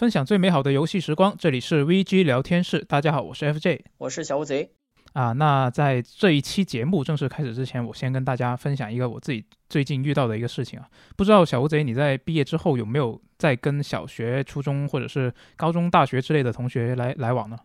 [0.00, 2.82] 分享最美好的游戏时光，这里是 VG 聊天室。
[2.88, 4.70] 大家好，我是 FJ，我是小乌贼。
[5.12, 10.88] 啊，那在这一期节目正式开始之前，我先跟大家分享一个我自己最近遇到的一个事情啊。
[11.18, 17.58] 不知道小乌贼你在毕业之后有没有在跟小学、初中或者是高中、大学之类的同学来来往呢？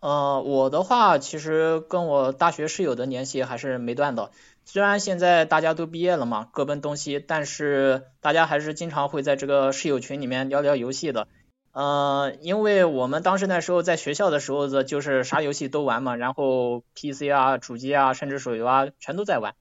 [0.00, 4.30] 呃，我的话其实跟我大学室友的联系还是没断的。
[4.64, 11.28] 虽然现在大家都毕业了嘛，各奔东西，但是大家还是经常会在这个室友群里面聊聊游戏的。
[11.74, 19.54] 呃，因为我们当时那时候在学校的时候的，就是啥游戏都玩嘛，然后 PC 啊、主机啊，甚至手游啊，全都在玩。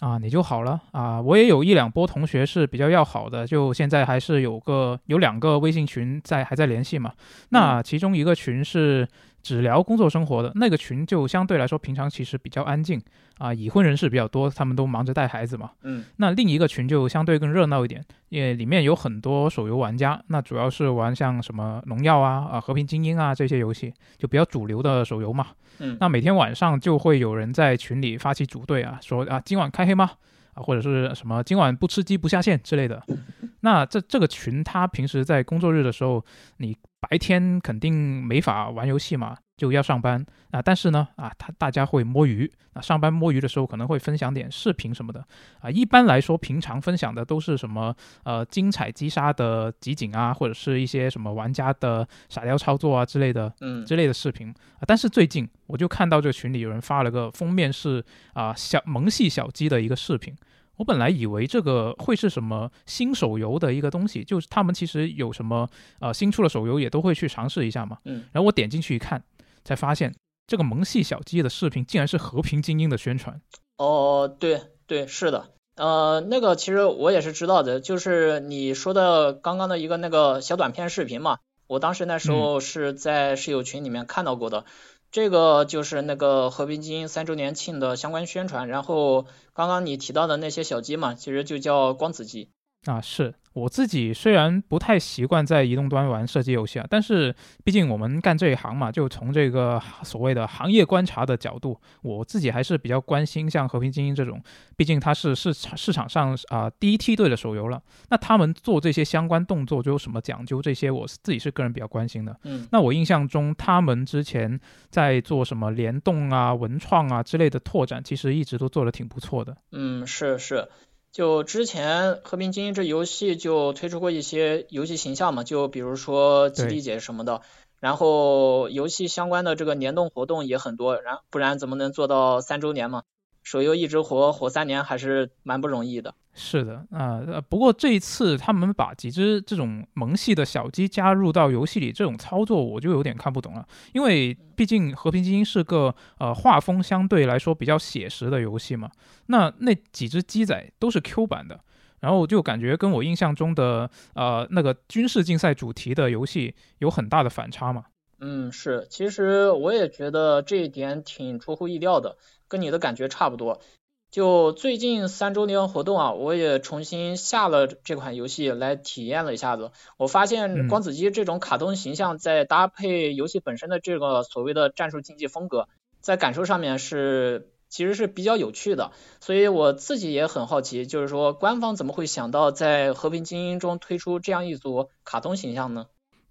[0.00, 1.20] 啊，你就好了啊！
[1.20, 7.12] 我也有一两波同学是比较要好的，就现在还是有个有两个微信群在还在联系嘛。
[7.50, 9.06] 那其中一个群是。
[9.46, 13.00] 只聊工作生活的那个群就相对来说平常其实比较安静
[13.38, 15.70] 啊，已婚人士比较多，他们都忙着带孩子嘛。
[15.82, 25.46] 嗯，那另一个群就相对更热闹一点，因为里面有很多手游玩家，那主要是玩像什么荣耀啊、啊和平精英啊这些游戏，就比较主流的手游嘛。
[25.78, 30.10] 嗯，那每天晚上就会有人在群里发起组队啊，说啊今晚开黑吗？
[30.54, 33.00] 啊或者是什么今晚不吃鸡不下线之类的。
[33.60, 36.24] 那这这个群他平时在工作日的时候，
[36.56, 36.76] 你。
[37.00, 40.60] 白天肯定没法玩游戏嘛，就要上班啊。
[40.60, 42.80] 但是呢，啊，他大家会摸鱼啊。
[42.80, 45.24] 上班摸鱼的时候可能会分享点视频什么的
[45.60, 45.70] 啊。
[45.70, 54.82] 一般来说，平常分享的都是什么呃精彩击杀的集锦啊，或者是一些什么玩家的傻雕操作啊之类的，嗯，之类的视频啊。
[54.86, 60.34] 但是最近我就看到这个群里有人发了个封面是啊小萌系小鸡的一个视频。
[60.76, 65.68] 我本来以为这个会是什么新手游的一个东西，就是他们其实有什么
[66.00, 67.98] 呃新出的手游也都会去尝试一下嘛。
[68.04, 68.24] 嗯。
[68.32, 69.22] 然后我点进去一看，
[69.64, 70.14] 才发现
[70.46, 73.40] 这个萌系小鸡的视频竟然是和平精英的宣传。
[73.78, 75.52] 哦，对对，是的。
[75.76, 84.64] 呃，那个其实我也是知道的，就是你说的刚刚的一个那个小短片视频嘛，我当时那时候是在室友群里面看到过的。
[85.10, 92.50] 这个就是那个和平精英三周年庆的相关宣传，然后刚刚你提到的那些小鸡嘛，其实就叫光子鸡。
[92.84, 97.34] 啊，是我自己虽然不太习惯在移动端玩射击游戏啊，但是
[97.64, 104.42] 毕竟我们干这一行嘛，就从这个所谓的行业观察的角度，我自己还是比较关心像和平精英这种，
[104.76, 107.82] 毕竟它是市场市场上啊第一梯队的手游了。
[108.10, 110.60] 那他们做这些相关动作就有什么讲究？
[110.60, 112.38] 这些我自己是个人比较关心的。
[112.42, 119.56] 嗯，那我印象中他们之前在做什么联动啊、文创啊之类的拓展，其实一直都做的挺不错的。
[119.72, 120.68] 嗯，是是。
[121.16, 127.40] 就之前《和平精英》这游戏就推出过一些游戏形象嘛，就比如说基地姐什么的，
[127.80, 133.02] 然后游戏相关的这个联动活动也很多，然不然怎么能做到三周年嘛？
[133.46, 136.12] 手游一直活活三年还是蛮不容易的。
[136.34, 143.64] 是的，啊，不过这一次他们把几只这种萌系的小鸡加入到游戏里，这种操作我就有点看不懂了。
[143.92, 148.90] 因为毕竟《和平精英》是个呃画风相对来说比较写实的游戏嘛，
[149.26, 151.60] 那那几只鸡仔都是 Q 版的，
[152.00, 157.84] 然后就感觉跟我印象中的呃那个军事竞赛主题的游戏有很大的反差嘛。
[158.18, 162.16] 嗯，是，其实我也觉得这一点挺出乎意料的。
[162.48, 163.60] 跟你的感觉差不多，
[164.08, 169.72] 就最近三周年活动啊，我也重新下了这款游戏来体验了一下子。
[169.96, 175.66] 我发现光子机这种卡通形象，在搭配游戏本身的这个所谓的战术竞技风格，
[176.00, 178.92] 在感受上面是其实是比较有趣的。
[179.20, 185.86] 所以我自己也很好奇，就是说官方怎么会想到在和平精英中推出这样一组卡通形象呢？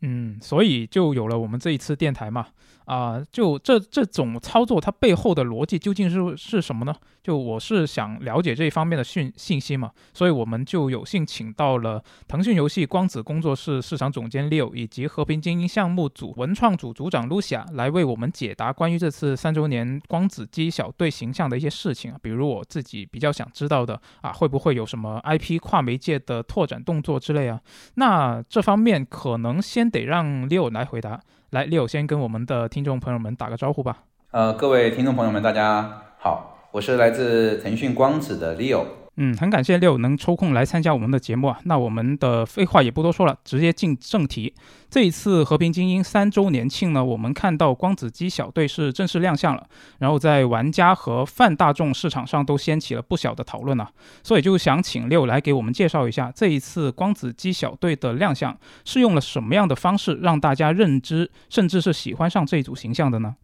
[0.06, 2.48] 嗯，所以就有了我们这一次电台嘛。
[2.86, 6.96] 啊，就这这种操作，它背后的逻辑究竟是是什么呢？
[7.24, 27.60] 就我是想了解这一方面的讯信息嘛，所以我们就有幸请到了腾讯游戏光子工作室市场总监 Leo 以及和平精英项目组文创组组长 Lucia 来为我们解答关于这次三周年光子机小队形象的一些事情啊，比如我自己比较想知道的啊，会不会有什么 IP 跨媒介的拓展动作之类啊？
[27.96, 31.20] 那这方面可能先得让 Leo 来回答。
[31.52, 34.04] 来，Leo 先跟我们的听众朋友们打个招呼吧。
[34.32, 38.84] 呃，各位听众朋友们，大家好，我是来自腾讯光子的 Leo。
[39.18, 41.58] 嗯，很感谢六能抽空来参加我们的节目啊。
[41.64, 44.54] 那我们的废话也不多说了，直接进正题。
[44.90, 49.66] 这一次和平精英三周年庆呢，我们看到光子机小队是正式亮相了，
[50.00, 53.90] 然后在玩家和泛大众市场上都掀起了不小的讨论啊。
[54.22, 63.36] 所以就想请六来给我们介绍一下这一次光子机小队的亮相是用了什么样的方式让大家认知，甚至是喜欢上这一组形象的呢？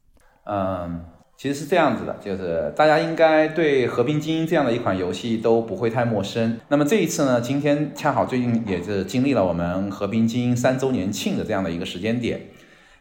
[0.43, 1.05] 嗯。
[1.41, 6.59] 其实是这样子的，就是大家应该对《和平精英》这样的一款游戏都不会太陌生。
[6.67, 12.39] 那么这一次呢，今天恰好最近也是经历了我们《和平精英》三周年庆的这样的一个时间点。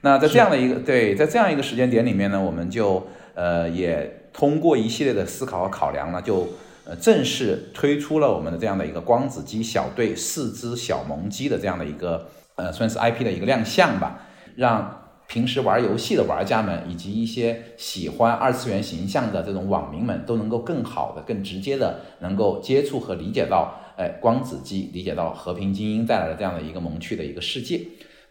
[0.01, 6.49] 那在这样的一个对，在这样一个时间点里面呢，我们就呃也通过一系列的思考和考量呢，就
[6.87, 14.19] 呃正式推出了我们的这样的一个光子机小队四只小萌鸡的这样的一个呃算是 IP 的一个亮相吧，
[14.57, 14.97] 让。
[15.31, 27.81] 平时玩游戏的玩家们，以及一些喜欢二次元形象的这种网民们，都能够更好的、更直接的能够接触和理解到，哎，光子机，理解到和平精英带来的这样的一个萌趣的一个世界。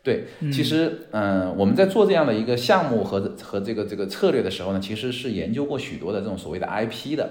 [0.03, 7.29] 对，其实，嗯，我们在做这样的一个项目和和这个这个策略的时候呢，其实是研究过许多的这种所谓的 IP 的。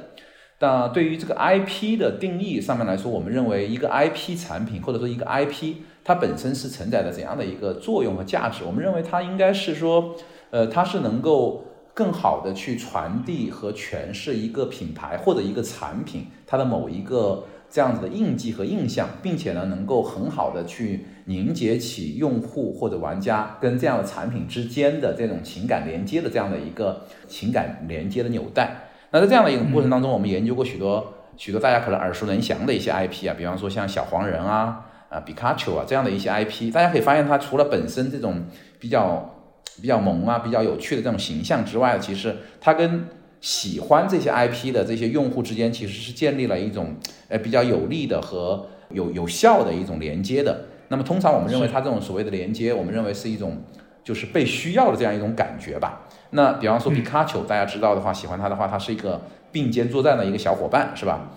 [0.58, 5.74] 但对于这个 IP 的定义上面来说，我们认为一个 IP 产品或者说一个 IP。
[6.08, 8.64] 它本身是承载着怎样的一个作用和价值？
[8.64, 10.16] 我们认为它应该是说，
[10.48, 28.88] 呃，它是能够更好的去传递和诠释一个品牌或者一个产品它的某一个这样子的印记和印象，并且呢，能够很好的去凝结起用户或者玩家跟这样的产品之间的这种情感连接的这样的一个情感连接的纽带。
[29.10, 34.86] 那在这样的一个过程当中，我们研究过许多许多大家可能耳熟能详的一些 IP 啊，比方说像小黄人啊。
[35.08, 38.44] 啊，比卡丘啊，这样的一些 IP，大家可以发现，它除了本身这种
[38.78, 39.34] 比较
[39.80, 43.06] 比较萌啊、比较有趣的这种形象之外，其实它跟
[43.40, 46.94] 喜欢这些 IP 的这些用户之间，其实是建立了一种
[47.28, 50.64] 呃比较有利的和有有效的一种连接的。
[50.88, 53.62] 那么通常我们认为，它这种所谓的连接，我们认为是一种
[54.02, 56.02] 就是被需要的这样一种感觉吧。
[56.30, 59.20] 那比方说皮卡丘，大家知道的话，喜欢它的话，它是一个
[59.52, 61.30] 并肩作战的一个小伙伴，是吧？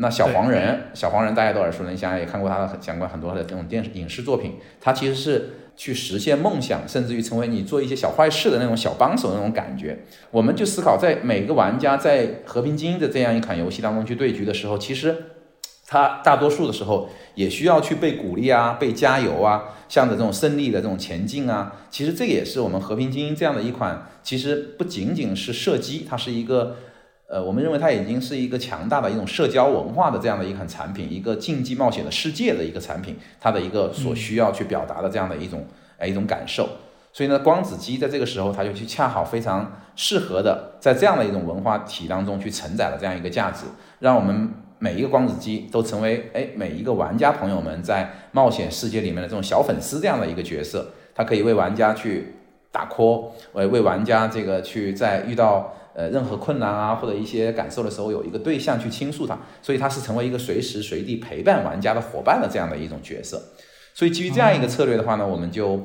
[0.00, 4.54] 那小黄人，小黄人大家都耳熟能详，也看过他的相关很多的这种电视影视作品。
[4.80, 9.98] 他其实是去实现梦想，甚至于成为你做一些小坏事的那种小帮手那种感觉。
[10.30, 15.16] 我们就思考，在每个玩家在和平精英的这样一款游戏当中去对局的时候，其实
[15.84, 21.74] 他大多数的时候也需要去被鼓励啊，被加油啊，向着这种胜利的这种前进啊。
[21.90, 26.76] 其实这也是我们和平精英这样的一款，其实不仅仅是射击，它是一个。
[27.28, 35.66] 呃，我们认为它已经是一个强大的一种社交文化的这样的一款产品，一个竞技冒险的世界的一个产品，它的一个所需要去表达的这样的一种
[35.98, 36.66] 哎一种感受。
[37.12, 43.66] 所以呢，光子机在这个时候，它就去恰好非常适合的在这样的一种文化体当中去承载了这样一个价值，
[43.98, 52.36] 让我们每一个光子机都成为哎每一个玩家朋友们在冒险世界里面的这种小粉丝这样的一个角色，它可以为玩家去
[52.72, 55.74] 打 call，为为玩家这个去在遇到。
[55.98, 63.42] 呃，任何困难啊，或者一些感受的时候，有一个对象去倾诉它，所以它是成为一个随时随地陪伴玩家的伙伴的这样的一种角色。
[63.94, 65.84] 所以基于这样一个策略的话呢，我们就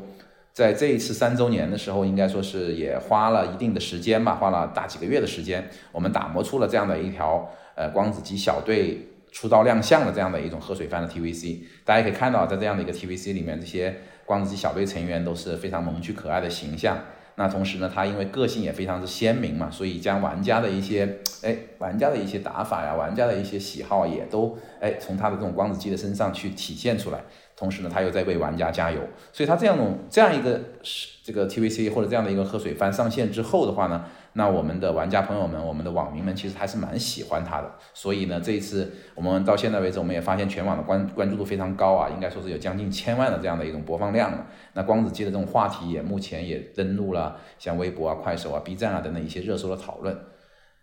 [0.51, 11.61] 在这一次三周年的时候，应该说是也花了一定的时间吧，花了大几个月的时间，我们打磨出了这样的一条呃光子机小队出道亮相的这样的一种喝水番的 TVC。
[11.83, 13.95] 大家可以看到，在这样的一个 TVC 里面，这些
[14.27, 16.99] 光子机小队成员都是非常萌趣可爱的形象。
[17.35, 27.19] 那同时呢，他因为个性也非常之鲜明嘛，所以将玩家的一些哎，玩家的一些打法呀，玩家的一些喜好也都哎，从他的这种光子机的身上去体现出来。
[27.55, 28.99] 同时呢，他又在为玩家加油，
[29.31, 37.71] 所以他这样种这样一个是这个 TVC 或者这样的一个喝水番上线之后的话呢，那我们的玩家朋友们，我们的网民们其实还是蛮喜欢他的。
[37.93, 44.47] 所以呢，这一次我们到现在为止，我们也发现全网的关关注度非常高啊，应该说是有将近千万的这样的一种播放量了。
[44.73, 50.17] 那光子机的这种话题也目前也登录了像微博啊、快手啊、B 站啊等等一些热搜的讨论。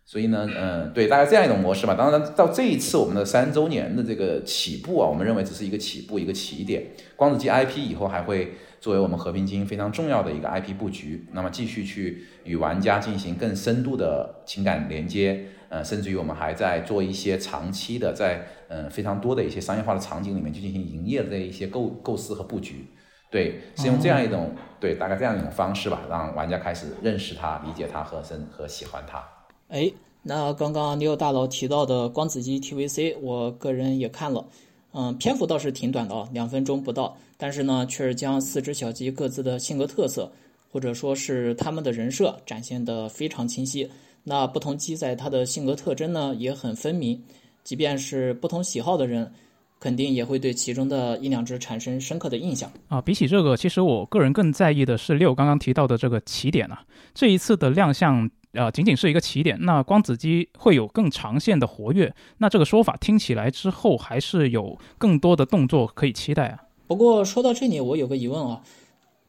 [0.06, 1.94] 所以呢，嗯，对，大概这样一种模式吧。
[1.94, 6.84] 当然，到这一次我们的三周年的这个起步啊，我们认为只是一个起步，一个起点。
[7.14, 22.86] 光子机 IP 以后还会作为我们和平精英非常重要的一个 IP 布局，那么继续去与玩家进行更深度的情感连接，呃，甚至于我们还在做一些长期的，在嗯非常多的一些商业化的场景里面去进行营业的一些构构思和布局。
[23.30, 29.22] 对，是用这样一种对大概这样一种方式吧，让玩家开始认识它、理解它和深和喜欢它。
[29.68, 29.92] 哎，
[30.24, 34.46] 那刚刚六大佬提到的光子机 TVC，我个人也看了，
[34.92, 40.30] 嗯，篇幅倒是挺短的啊，两分钟不到，但是呢，却是将四只小鸡各自的性格特色，
[40.70, 43.90] 或者说是他们的人设展现的非常清晰。
[44.22, 47.20] 那不同鸡仔它的性格特征呢也很分明，
[47.64, 49.32] 即便是不同喜好的人，
[49.80, 53.00] 肯定也会对其中的一两只产生深刻的印象啊。
[53.00, 58.30] 比起这个，其实我个人更在意的是六刚刚提到的这个起点啊，这一次的亮相。
[58.52, 59.56] 呃，仅仅是一个起点。
[59.60, 66.58] 那光子机会有更长线的活跃，那这个说法听起来之后还是有更多的动作可以期待啊。
[66.90, 68.60] 不过说到这里，我有个疑问啊，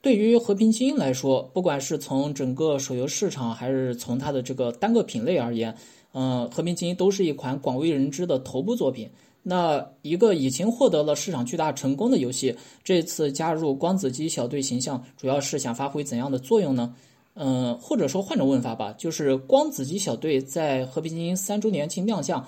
[0.02, 5.78] 对于和平精英来说，不管是从整个手游市场，还是从它的这个单个品类而言，
[6.14, 9.08] 嗯，和平精英都是一款广为人知的头部作品。
[9.44, 16.96] 那一个已经获得了市场巨大成功的游戏，这次加入光子机小队形象，主要是想发挥怎样的作用呢？
[17.36, 22.44] 嗯，或者说换种问法吧，就是光子机小队在和平精英三周年庆亮相，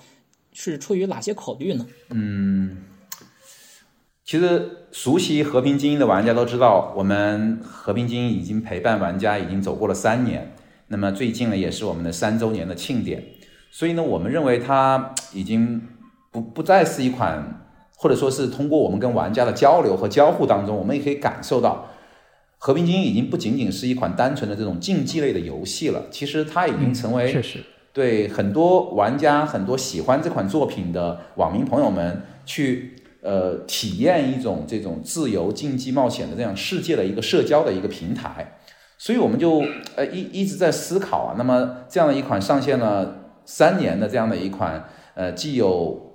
[0.52, 1.86] 是出于哪些考虑呢？
[2.10, 2.78] 嗯，
[4.24, 10.54] 其实熟悉和平精英的玩家都知道，我们和平精英已经陪伴玩家已经走过了三年，
[10.88, 13.22] 那么最近呢也是我们的三周年的庆典，
[13.70, 15.82] 所以呢，我们认为它已经。
[16.34, 17.64] 不不再是一款，
[17.96, 21.86] 或者说是通过我们跟玩家的交流和交互当中，我们也可以感受到，
[22.58, 27.60] 和平精英已经不仅仅是一款单纯的这种竞技类的游戏了，其实它已经成为确实
[27.92, 38.58] 对很多玩家、很多喜欢这款作品的网民朋友们去呃体验一种这种自由竞技冒险的这样世界的一个社交的一个平台，
[38.98, 39.64] 所以我们就
[39.96, 46.12] 呃一一直在思考啊，那么这样的一款上线了三年的这样的一款呃既有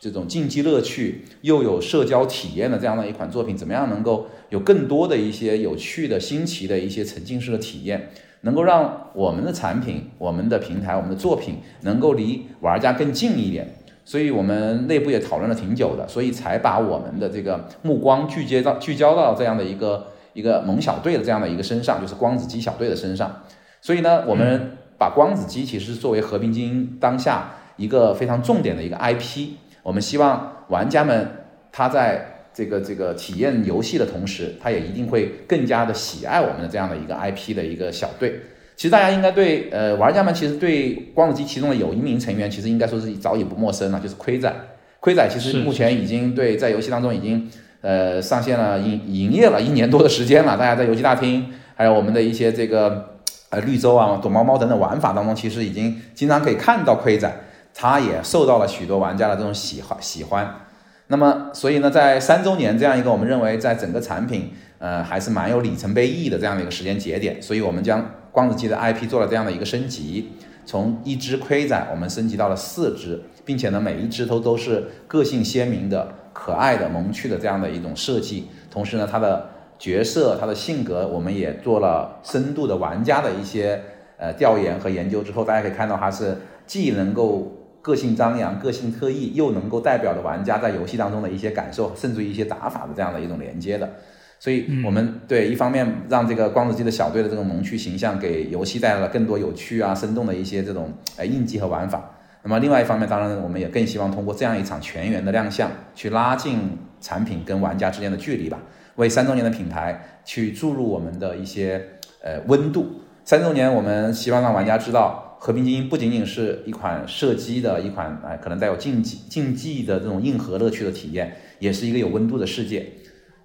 [0.00, 8.10] 这种竞技乐趣又有社交体验的这样的一款作品，怎么样能够有更多的一些有趣的新奇的一些沉浸式的体验，
[8.42, 13.66] 能够让我们的产品、我们的平台、我们的作品能够离玩家更近一点？
[14.06, 23.42] 所以我们内部也讨论了挺久的，所以才把我们的这个目光聚焦到聚焦到这样的一个一个萌小队的这样的一个身上，就是光子机小队的身上。
[23.82, 29.48] 所以呢，我们把光子机其实作为和平精英当下一个非常重点的一个 IP。
[29.82, 31.28] 我们希望玩家们
[31.72, 38.40] 他在这个这个体验游戏的同时，他也一定会更加的喜爱我们的这样的一个 IP 的一个小队。
[38.76, 44.54] 其实大家应该对呃玩家们其实对光子机其中的有一名成员，其实应该说是早已不陌生了，就是盔仔。
[45.00, 50.56] 盔仔其实目前已经对在游戏当中已经呃上线了营营业了一年多的时间了。
[50.56, 53.16] 大家在游戏大厅还有我们的一些这个
[53.50, 57.34] 呃绿洲啊、躲猫猫等等玩法当中，其实已经经常可以看到盔仔。
[57.78, 60.62] 他也受到了许多玩家的这种喜欢喜欢，
[61.08, 68.02] 那么所以呢，在三周年这样一个我们认为在整个产品呃还是蛮有里程碑意义的这样的一个时间节点，所以我们将
[68.36, 70.32] 光子机的 IP 做了这样的一个升级，
[70.66, 83.80] 从一只盔仔我们升级到了四只，并且呢每一只都都是个性鲜明的、可爱的、萌趣的这样的一种设计，同时呢它的角色、它的性格我们也做了深度的玩家的一些
[84.18, 87.50] 呃调研和研究之后，大家可以看到它是既能够
[87.80, 93.94] 个性张扬、个性特异，又能够代表的玩家在游戏当中的一些感受，甚至于一些打法的这样的一种连接的，
[94.38, 102.10] 所以我们对一方面让这个光子机的小队的这种萌趣形象给游戏带来了更多有趣啊、生动的一些这种呃印记和玩法。
[102.42, 108.62] 那么另外一方面，当然我们也更希望通过这样一场全员的亮相，去拉近产品跟玩家之间的距离吧，
[108.96, 111.82] 为三周年的品牌去注入我们的一些
[112.22, 113.00] 呃温度。
[113.24, 115.22] 三周年，我们希望让玩家知道。
[115.38, 122.86] 和平精英不仅仅是一款射击的一款，哎，可能带有竞技竞技的这种硬核乐趣的体验，也是一个有温度的世界。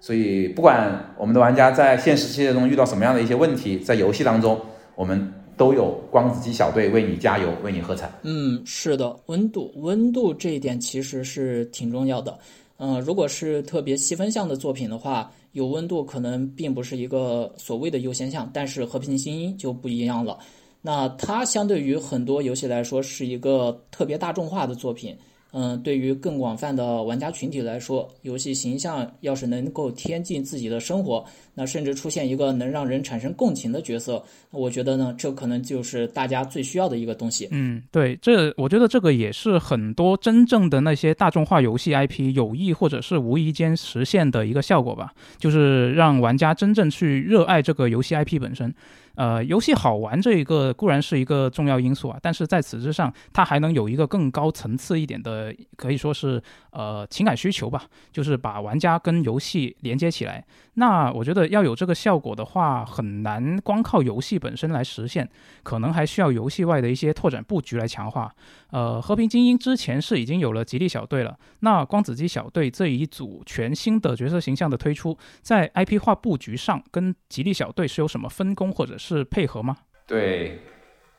[0.02, 4.60] 所以，不管我们的玩家在现实世界中遇到什么样的一些问题，在游戏当中，
[4.96, 8.10] 我们都有光子机小队为你加油，为你喝彩。
[8.22, 12.36] 嗯，是的，温度，温度这一点其实是挺重要的。
[12.78, 20.36] 嗯，如果是特别细分项的作品的话，有温度可能并不是一个所谓的优先项，但是和平精英就不一样了。
[20.80, 25.16] 那它相对于很多游戏来说是一个特别大众化的作品，
[25.52, 37.48] 嗯，对于更广泛的玩家群体来说，游戏形象要是能够贴近自己的生活，那甚至出现一个能让人产生共情的角色，我觉得呢，这可能就是大家最需要的一个东西。
[37.50, 48.74] 嗯，对，这我觉得这个也是很多真正的那些大众化游戏 IP 有意或者是无意间实现的一个效果吧，就是让玩家真正去热爱这个游戏 IP 本身。
[49.14, 60.44] 呃，游戏好玩这一个固然是一个重要因素啊，但是在此之上，它还能有一个更高层次一点的，可以说是呃情感需求吧，就是把玩家跟游戏连接起来。
[60.74, 65.28] 那我觉得要有这个效果的话，很难光靠游戏本身来实现，
[65.62, 68.32] 可能还需要游戏外的一些拓展布局来强化。
[68.70, 79.76] 呃，和平精英之前是已经有了吉利小队了，那光子机小队这一组全新的角色形象的推出，在 IP 化布局上跟吉利小队是有什么分工或者是配合吗？
[80.06, 80.60] 对，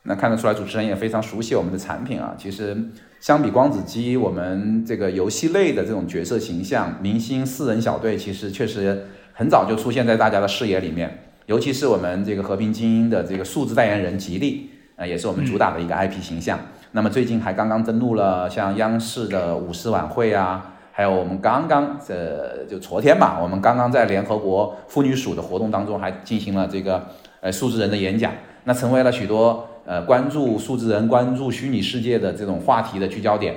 [0.02, 2.34] 那看得出来主持人也非常熟悉我们的产品啊。
[2.36, 2.76] 其实
[3.20, 9.06] 相比光子机，我们这个游戏类的这种角色形象，明星四人小队其实确实。
[9.34, 16.58] 很早就出现在大家的视野里面，尤其是我们这个和平精英的这个数字代言人吉利，呃，也是我们主打的一个 IP 形象。
[16.92, 27.04] 那么最近还刚刚登陆了像央视的五四晚会啊，还有我们刚刚呃就昨天吧，我们刚刚在联合国妇女署的活动当中还进行了这个
[27.40, 33.56] 呃数字人的演讲，那成为了许多呃关注数字人、关注虚拟世界的这种话题的聚焦点。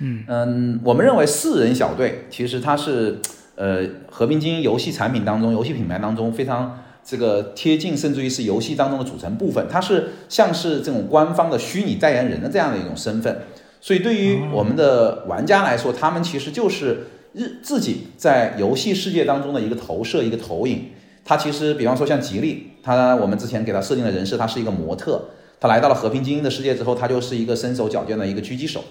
[0.00, 3.20] 嗯嗯，我们认为四人小队其实它是
[3.60, 9.66] 呃和平精英游戏产品当中、游戏品牌当中非常这个贴近，甚至于是游戏当中的组成部分。
[9.70, 13.42] 它是像是这种官方的虚拟代言人的这样的一种身份。
[13.82, 20.86] 所以对于我们的玩家来说，他们其实就是日自己在游戏世界当中的一个投射、一个投影。
[21.22, 25.22] 他其实，比方说像吉利，他我们之前给他设定的人设，他是一个模特。
[25.60, 28.82] 他来到了和平精英的世界之后，他就是一个身手矫健的一个狙击手。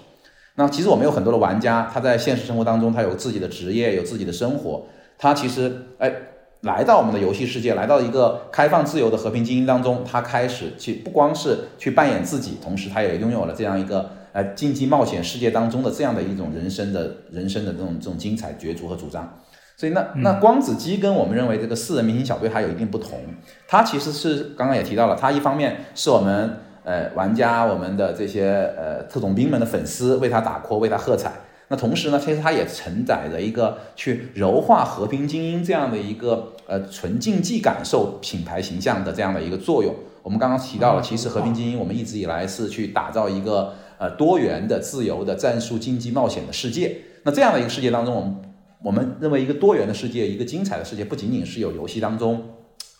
[0.59, 4.85] 那其实我们有很多的玩家，他在现实生活当中，他有自己的职业，有自己的生活。
[5.17, 6.13] 他其实哎，
[6.63, 14.11] 来到我们的游戏世界，来到一个开放自由的和平精英当中，他开始去不光是去扮演自己，同时他也拥有了这样一个。
[14.31, 19.39] 呃，竞技冒险世界当中的这样的一种人生的人生的这种这种精彩角逐和主张，
[19.75, 23.17] 所以那那光子机跟我们认为这个四人明星小队还有一定不同，
[23.67, 26.57] 它其实是刚刚也提到了，它一方面是我们
[26.89, 31.31] 呃玩家我们的这些呃特种兵们的粉丝为他打 call 为他喝彩，
[31.67, 39.93] 那同时呢，其实它也承载着一个去柔化和平精英这样的一个呃纯竞技感受品牌形象的这样的一个作用。
[40.23, 43.73] 我们刚刚提到了，其实和平精英我们一直以来是去打造一个。
[43.99, 46.95] 呃，多元的、自由的战术竞技冒险的世界。
[47.23, 48.35] 那这样的一个世界当中，我们
[48.81, 52.41] 我们认为一个多元的世界，一个精彩的世界，不仅仅是有游戏当中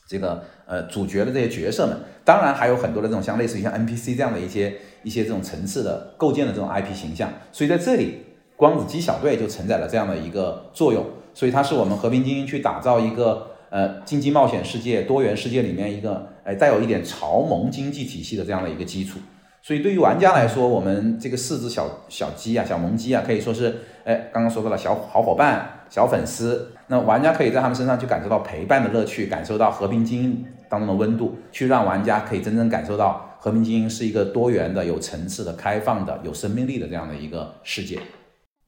[0.10, 7.29] 这个呃主角的这些角色们，当然还有很多的这种像类似于像 NPC 这样的一些一些这种层次的构建的这种 IP 形象。
[7.51, 8.19] 所以在这里，
[8.55, 11.03] 光子鸡小队就承载了这样的一个作用。
[11.33, 19.19] 所以它是我们和平精英去打造一个呃竞技冒险世界、多元世界里面一个哎带有一点潮盟经济体系的这样的一个基础。
[19.62, 26.71] 所以对于玩家来说，我们这个四只小小鸡啊，小萌鸡啊，可以说是，哎，刚刚说到了小好伙伴、小粉丝。
[26.88, 37.99] 那玩家可以在他们身上去感受到陪伴的乐趣，感受到和平精英当中的温度，去让玩家可以真正感受到和平精英是一个多元的、有层次的、开放的、有生命力的这样的一个世界。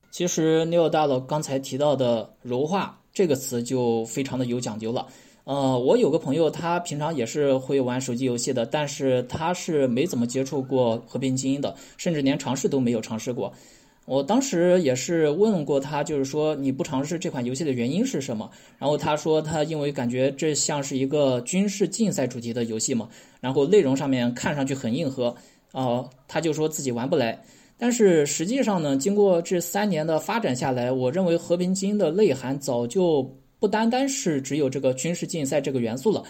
[0.10, 5.08] 其实 Neil 大佬刚才提到的“柔化”这个词就非常的有讲究了。
[5.44, 13.52] 呃，我有个朋友，他平常也是会玩手机游戏的，但是他是没怎么接触过《和平精英》的，甚至连尝试都没有尝试过。
[14.06, 18.50] 我当时也是问过他，就是说你不尝试这款游戏的原因是什么？
[18.78, 23.08] 然后他说他因为感觉这像是一个军事竞赛主题的游戏嘛，
[23.40, 25.36] 然后内容上面看上去很硬核，
[25.72, 27.40] 哦，他就说自己玩不来。
[27.78, 33.30] 但是实际上呢，经过这三年的发展下来，我认为《和平精英》的内涵早就。
[33.62, 36.24] 不单单是只有这个军事竞赛这个元素了，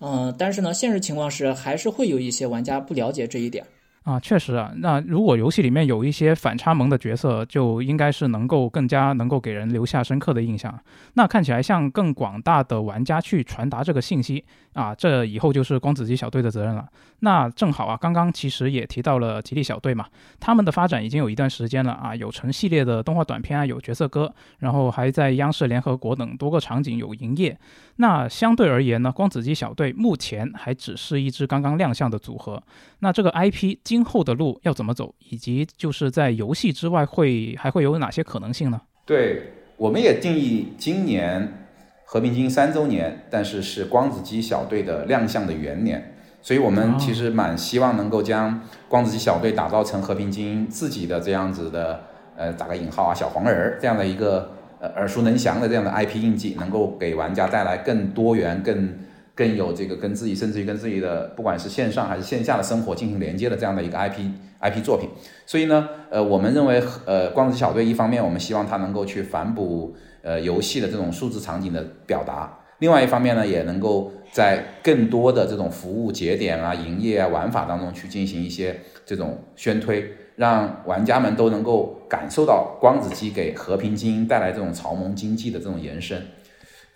[0.00, 3.62] 嗯，但是呢，现实情况是还是会有一些玩家不了解这一点。
[4.08, 10.74] 啊，确实啊，那如果游戏里面有一些反差萌的角色，就应该是能够更加能够给人留下深刻的印象。
[11.12, 14.42] 那看起来像更广大的玩家去传达这个信息
[14.72, 16.88] 啊，这以后就是光子机小队的责任了。
[17.18, 20.06] 那正好啊，刚刚其实也提到了吉利小队嘛，
[20.40, 27.58] 他们的发展已经有一段时间了啊，有成系列的动画短片啊，有角色歌，然后还在央视、联合国等多个场景有营业。
[27.96, 32.62] 那相对而言呢，光子机小队目前还只是一支刚刚亮相的组合。
[33.00, 38.80] 那这个 IP 今后的路要怎么走，以及就是在游戏之外会还会有哪些可能性呢？
[39.06, 41.66] 对，我们也定义今年
[42.04, 52.00] 和平精英三周年，但是是光子机小队的亮相的元年，所以我们其实蛮希望能够将光子机小队打造成和平精英自己的这样子的，
[52.36, 54.52] 呃，打个引号啊，小黄人儿这样的一个。
[54.80, 58.96] 呃，耳熟能详的这样的 IP 印记，能够给玩家带来更多元、更
[59.38, 64.18] 更有这个跟自己，甚至于跟自己的不管是线上还是线下的生活进行连接的这样的一个 IP
[64.60, 65.08] IP 作品。
[65.46, 80.10] 所以呢，呃，我们认为，呃，光子小队一方面我们希望它能够去反哺呃游戏的这种数字场景的表达，另外一方面呢，也能够在更多的这种服务节点啊、营业啊、玩法当中去进行一些这种宣推。
[80.38, 86.22] 让玩家们都能够感受到光子机给和平精英带来这种潮盟经济的这种延伸。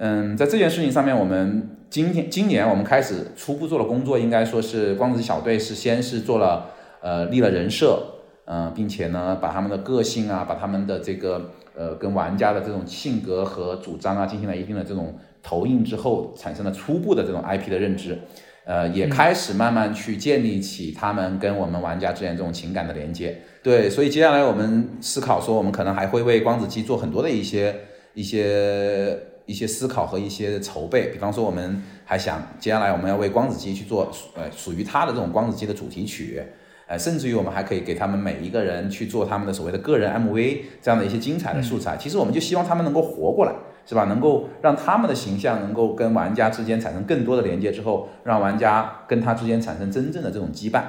[0.04, 8.04] 嗯，在这件事情上面，我们今天今年我们开始初步做了工作，应该说是光子小队是先是做了呃立了人设，
[8.46, 18.18] 嗯，并且呢把他们的个性啊，把他们的这个呃跟玩家的这种性格和主张啊进行了一定的这种投影之后，产生了初步的这种 IP 的认知。
[18.64, 23.40] 呃，也开始慢慢去建立起他们跟我们玩家之间这种情感的连接。
[23.62, 27.72] 对，所以接下来我们思考说，我们可能还会为光子机做很多的一些
[28.14, 31.10] 一些一些思考和一些筹备。
[31.12, 36.42] 比方说，我们还想接下来我们要为光子机去做呃属于它的这种光子机的主题曲。
[36.88, 41.96] 呃，甚至于我们还可以给他们每一个人去做他们的所谓的个人 MV 这样的一些精彩的素材。
[41.96, 43.52] 其实我们就希望他们能够活过来，
[43.86, 44.04] 是吧？
[44.06, 50.82] 能够让他们的形象能够跟玩家之间产生更多的连接之后，让玩家跟他之间产生真正的这种羁绊。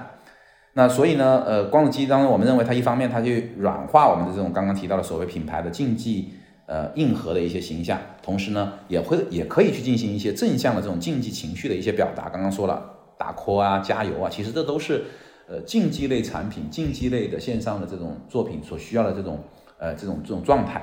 [0.74, 6.34] 那所以呢，呃，光子机当中，我们认为它一方面它去软化我们的这种刚刚提到的所谓品牌的竞技
[6.66, 12.30] 呃硬核的一些形象，同时呢，也会也可以去进行一些正向的这种竞技情绪的一些表达。
[12.30, 12.84] 刚刚说了
[13.18, 15.04] 打 call 啊，加油啊，其实这都是。
[15.46, 19.44] 呃，竞技类产品、竞技类的线上的这种作品所需要的这种
[19.78, 20.82] 呃这种这种状态，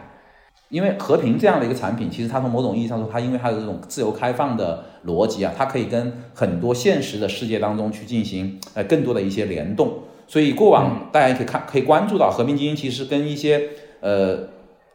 [0.68, 10.00] 因为和平这样的一个产品，其实它从某种意义上说，它因为它的这种自由开放的逻辑啊，它可以跟很多现实的世界当中去进行呃更多的一些联动。
[10.28, 14.46] 所以过往大家也可以看，可以关注到和平精英其实跟一些呃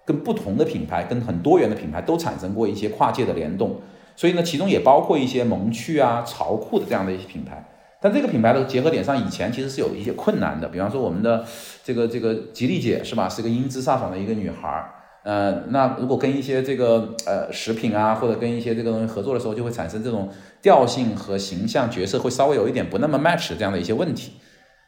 [0.06, 3.82] 跟不同的品牌、跟很多元的品牌都产生过一些跨界的联动。
[4.16, 7.66] 所以呢，其中也包括一些萌趣啊、潮酷的这样的一些品牌。
[8.02, 10.68] 但这个品牌的结合点上，以前其实是有一些困难的。
[10.68, 11.44] 比方说，我们的
[11.84, 14.92] 这个这个吉利姐是吧，是个英姿飒爽的一个女孩儿。
[15.24, 20.30] 呃，那如果跟一些这个呃食品啊，或者跟一些这个东西合作的时候，就会产生这种
[20.62, 24.34] 调性和形象角色会稍微有一点不那么 match 这样的一些问题。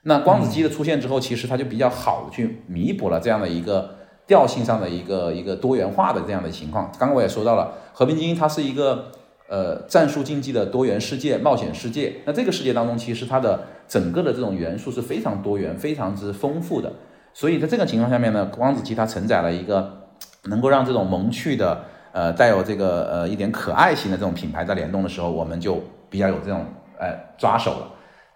[0.03, 3.96] 那光子机的出现之后，其实它就比较好的去弥补了这样的一个
[4.27, 6.91] 调性上的一个一个多元化的这样的情况。
[6.99, 9.11] 刚刚我也说到了，和平精英它是一个。
[9.49, 16.91] 呃，战术竞技的多元世界、冒险世界，那这个世界当中，其实它的整个的这种元素是非常多元、非常之丰富的。
[17.33, 19.99] 所以在这个情况下面呢，光子机它承载了一个
[20.51, 21.79] 能够让这种萌趣的、
[22.11, 26.65] 呃，带有这个呃一点可爱型的这种品牌在联动的时候，我们就比较有这种
[26.99, 27.87] 呃抓手了。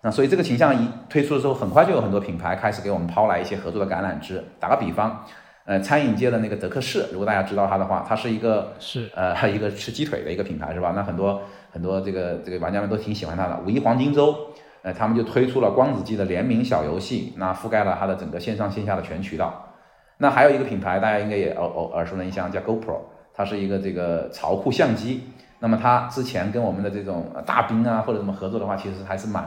[0.04, 4.41] 那所以这个形象一推出的时候，很快就有很多品牌开始给我们抛来一些合作的橄榄枝。
[4.62, 5.25] 打个比方。
[5.63, 10.93] 呃，餐饮界的那个德克士，如果大家知道它的话，它是一个是呃 一个吃鸡腿的一个品牌，是吧？
[10.95, 13.60] 那很多很多这个这个玩家们都挺喜欢它的。
[13.65, 14.36] 五一黄金周，
[14.82, 19.67] 呃，他们就推出了光子机的联名小游戏，那覆盖了它的整个线上线下的全渠道。
[20.17, 22.97] 那还有一个品牌，大家应该也耳耳耳熟能详，叫 GoPro，
[23.34, 25.21] 它是一个这个潮酷相机。
[25.60, 29.45] 那么它之前跟我们的这种大兵啊或者什么合作的话，其实还是蛮。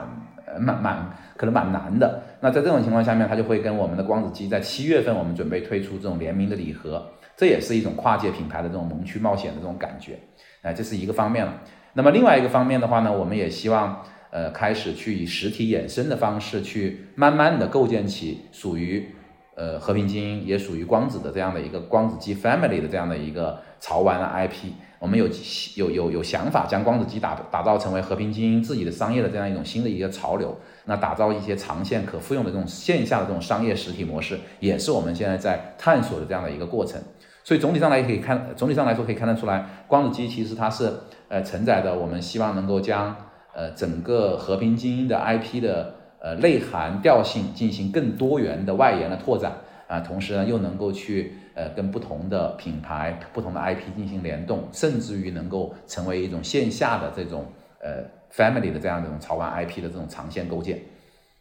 [0.59, 2.21] 蛮蛮可能蛮难的。
[2.41, 10.19] 那在这种情况下面，他就会跟我们的光子机在七月份，我们准备推出这种联名的礼盒，这也是一种跨界品牌的这种萌趣冒险的这种感觉。
[10.61, 11.61] 哎，这是一个方面了。
[11.93, 19.07] 那么另外一个方面的话呢，我们也希望呃开始去以实体衍生的方式去慢慢的构建起属于
[19.55, 24.71] 呃和平精英也属于光子的这样的一个光子机 family 的这样的一个潮玩的 IP。
[24.97, 25.27] 我们有
[25.75, 36.99] 有有有想法将光子机打打造成为和平精英自己的商业的这样一种新的一个潮流，那打造一些长线可复用的这种线下的这种商业实体模式，也是我们现在在探索的这样的一个过程。
[37.43, 40.91] 所以总体上来可以看，总体上来说可以看得出来，光子机其实它是
[41.27, 43.15] 呃承载的我们希望能够将
[43.53, 49.51] 呃整个和平精英的 IP 的呃内涵调性进行更多元的外延的拓展
[49.87, 51.35] 啊，同时呢又能够去。
[51.55, 57.45] 呃，跟不同的品牌、不同的 IP 进行联动，甚至于能够成为一种线下的这种
[57.79, 60.81] 呃 family 的这样的一种潮玩 IP 的这种长线构建，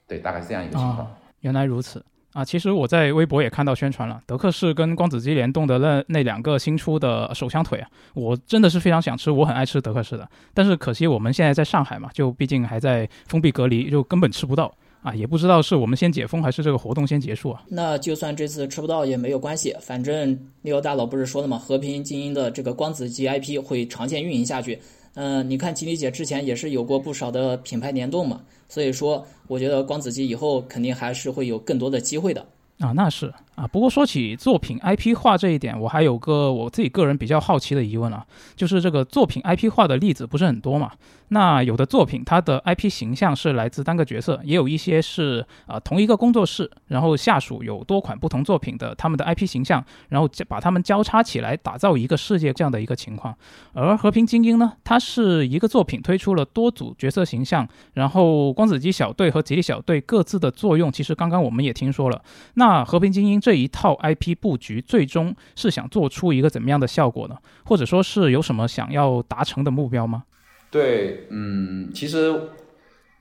[0.06, 1.06] 对，大概是这样一个情况。
[1.40, 2.44] 原来如此啊！
[2.44, 14.72] 其实我在微博也看到宣传了，德克士跟光子机联动的那那两个新出的手枪腿啊，我真的是非常想吃，我很爱吃德克士的，但是可惜我们现在在上海嘛，就毕竟还在封闭隔离，就根本吃不到。
[15.04, 17.62] 啊，也不知道是我们先解封还是这个活动先结束啊？
[17.68, 21.58] 那就算这次吃不到也没有关系，反正六大佬不是说了吗？
[21.58, 24.80] 和平精英的这个光子机 IP 会长线运营下去。
[25.12, 32.40] 嗯，你看吉利姐之前也是有过不少的品牌联动嘛，所以说我觉得光子机以后肯定还是会有更多的机会的。
[32.78, 33.66] 啊，那是啊。
[33.66, 38.24] 不过说起作品 IP 化这一点，我还有个我自己个人比较好奇的疑问啊，
[38.56, 40.92] 就是这个作品 IP 化的例子不是很多嘛？
[41.28, 53.34] 那有的作品它的 IP 形象是来自单个角色，也有一些是啊同一个工作室，然后下属有多款不同作品的他们的 IP 形象，然后把它们交叉起来打造一个世界这样的一个情况。
[53.72, 62.22] 而和平精英呢，它是一个作品推出了多组角色形象，然后光子机小队和吉利小队各自的作用，其实刚刚我们也听说了。
[62.54, 67.36] 那和平精英这一套 IP 布局，最终是想做出一个怎么样的效果呢？
[67.66, 70.24] 或者说是有什么想要达成的目标吗？
[70.70, 72.32] 对，嗯，其实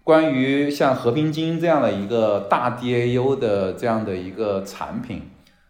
[0.01, 5.23] 关于像和平精英这样的一个大 DAU 的这样的一个产品，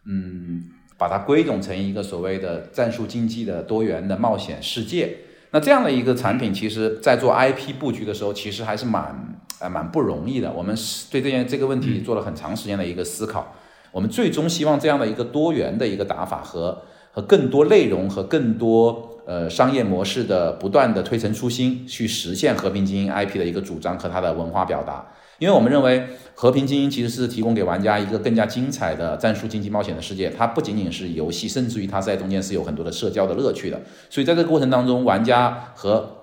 [0.06, 0.66] 嗯，
[1.00, 5.18] 把它归总成一个所谓的战术竞技的多元的冒险世界，
[5.50, 10.54] 那这样的一个产品，其实在做 IP 布局的时候，其实还是蛮呃蛮不容易的。
[10.54, 13.56] 我们是对这件这个问题做了很长时间的一个思考，
[13.94, 19.10] 我们最终希望这样的一个多元的一个打法和和更多内容和更多。
[19.26, 25.02] 呃，商业模式的不断的推陈出新，去实现和平精英 IP 的一个主张和它的文化表达。
[25.40, 33.80] 因为我们认为和平精英其实是提供给玩家一个更加精彩的战术竞技冒险的世界，它不仅仅是游戏，甚至于它在中间是有很多的社交的乐趣的。
[34.10, 36.18] 所以在这个过程当中，玩家和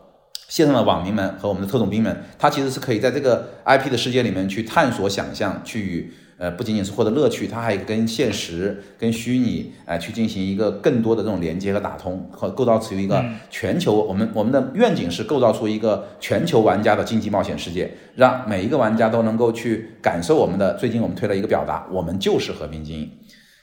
[0.48, 13.92] 线上的网民们和我们的特种兵们，他其实是可以在这个 IP 的世界里面去探索、想象，去呃不仅仅是获得乐趣，它还跟现实、跟虚拟哎去进行一个更多的这种连接和打通，和构造出一个全球。
[13.92, 20.72] 我们我们的愿景是构造出一个全球玩家的竞技冒险世界，让每一个玩家都能够去感受我们的。
[20.78, 23.10] 最近我们推了一个表达，我们就是和平精英。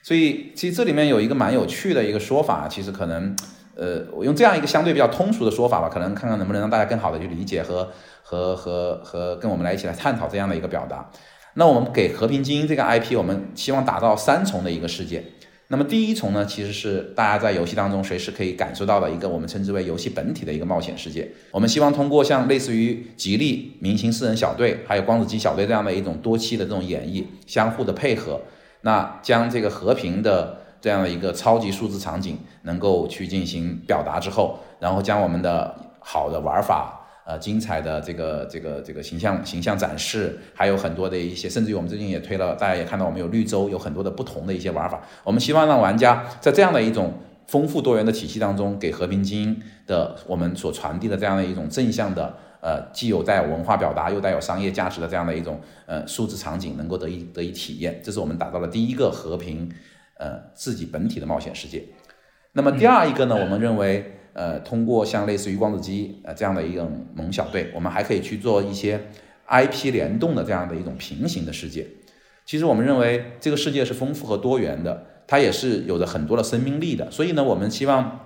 [0.03, 3.35] 所以其实这里面有一个蛮有趣的一个说法，其实可能。
[3.79, 7.87] 呃，我用这样一个相对比较通俗的说法吧，可能看看能不能让大家更好的去理解和
[8.23, 11.07] 和和和跟我们来一起来探讨这样的一个表达。
[11.59, 15.23] 那我们给和平精英这个 IP，我们希望打造三重的一个世界。
[15.69, 21.27] 那么第一重呢，其实是大家在游戏当中随时可以感受到的一个我们称之为游戏本体的一个冒险世界。
[21.49, 28.39] 我们希望通过像类似于吉利明星四人小队，还有光子机小队这样的一种多期的这种演绎，相互的配合，
[28.81, 30.59] 那将这个和平的。
[30.79, 36.96] 这样的一个超级数字场景能够去进行表达之后，然后将我们的好的玩法，
[37.27, 45.01] 呃，精彩的这个这个这个形象形象展示，还有很多的一些，甚至于我们最近也推了，大家也看到我们有绿洲，有很多的不同的一些玩法。
[45.25, 47.13] 我们希望让玩家在这样的一种
[47.47, 57.99] 丰富多元的体系当中，给和平精英的我们所传递的这样的一种正向的，呃，既有带有文化表达，又带有商业价值的这样的一种呃数字场景，能够得以得以体验。
[58.01, 59.69] 这是我们打造的第一个和平。
[60.19, 61.83] 呃，自己本体的冒险世界。
[62.53, 69.01] 那么第二一个呢，我们认为，呃，通过像类似于光子机呃这样的一种萌小队，我们还可以去做一些
[69.47, 71.87] IP 联动的这样的一种平行的世界。
[72.45, 77.09] 其实我们认为这个世界是丰富和多元的，它也是有着很多的生命力的。
[77.09, 78.19] 所以呢，我们希望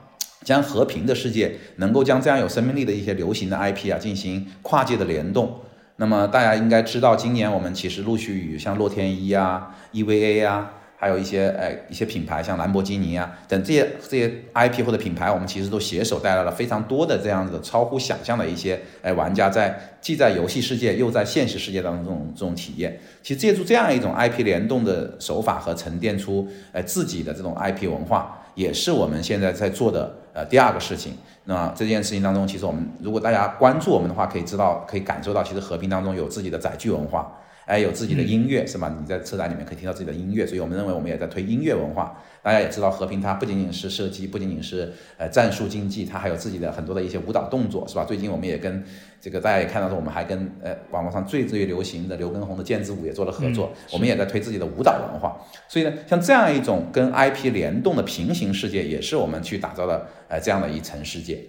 [0.43, 5.59] 将和平的世界能够将这样有生命力的一些流行的 IP 啊进行跨界的联动。
[5.95, 10.73] 那么大家应该知道，今年我们其实陆续与像洛天依啊、EVA 啊。
[11.01, 22.99] 还有一些呃一些品牌，像兰博基尼啊等这些这些 IP 或者品牌，我们其实都携手带来了非常多的这样子的超乎想象的一些哎玩家在既在游戏世界又在现实世界当中这种这种体验。
[23.23, 31.17] 其实借助这样一种 IP 联动的手法和沉淀出哎自己的这种 IP 文化，也是我们现在在做的呃第二个事情。
[31.45, 37.35] 那这件事情当中，其实我们如果大家关注我们的话，可以知道可以感受到，其实和平当中有自己的载具文化。
[37.65, 38.93] 哎，有自己的音乐是吧？
[38.99, 42.21] 你在车展里面可以听到自己的音乐，所以我们认为我们也在推音乐文化。
[42.43, 48.03] 大家也知道，和平它不仅仅是射击，不仅仅是呃战术竞技，它还有自己的很多的一些舞蹈动作，是吧？
[48.03, 48.83] 最近我们也跟
[49.21, 55.39] 这个大家也看到说，我们还跟呃网络上最最流行的刘畊宏的毽子舞也做了合作，我们也在推自己的舞蹈文化。
[55.67, 61.39] 所以呢，像这样一种跟 IP 联动的平行世界，也是我们去打造的呃这样的一层世界。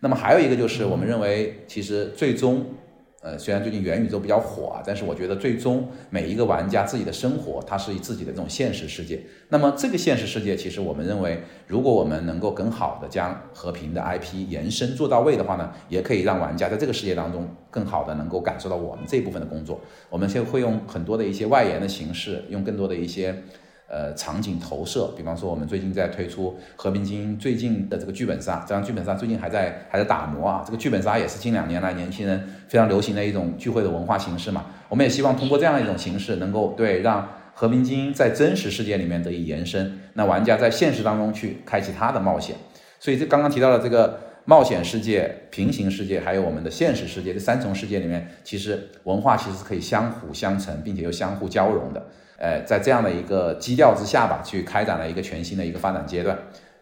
[0.00, 2.66] 那么还有一个就是，我们认为其实最终。
[3.24, 9.18] 呃，虽然最近元宇宙比较火啊，但是我觉得最终每一个玩家自己的生活，它是以自己的这种现实世界。
[9.48, 19.80] 那么这个现实世界，其实我们认为，如果我们能够更好的将和平的 IP 延伸做到位的话呢，也可以让玩家在这个世界当中更好的能够感受到我们这一部分的工作。
[20.10, 23.34] 我们现在会用很多的一些外延的形式，用更多的一些。
[23.86, 30.62] 呃，场景投射，比方说我们最近在推出《和平精英》最近的这个剧本杀，这张剧本杀最近还在还在打磨啊。
[30.64, 34.66] 这个剧本杀也是近两年来年轻人非常流行的一种聚会的文化形式嘛。
[34.88, 42.56] 我们也希望通过这样一种形式，能够对让《和平精英》在真实世界里面得以延伸，那玩家在现实当中去开启他的冒险。
[42.98, 52.02] 所以这刚刚提到的这个冒险世界、平行世界，还有我们的现实世界这三重世界里面，其实文化其实是可以相辅相成，并且又相互交融的。
[52.38, 56.36] 呃，在这样的一个基调之下吧，去开展了一个全新的一个发展阶段。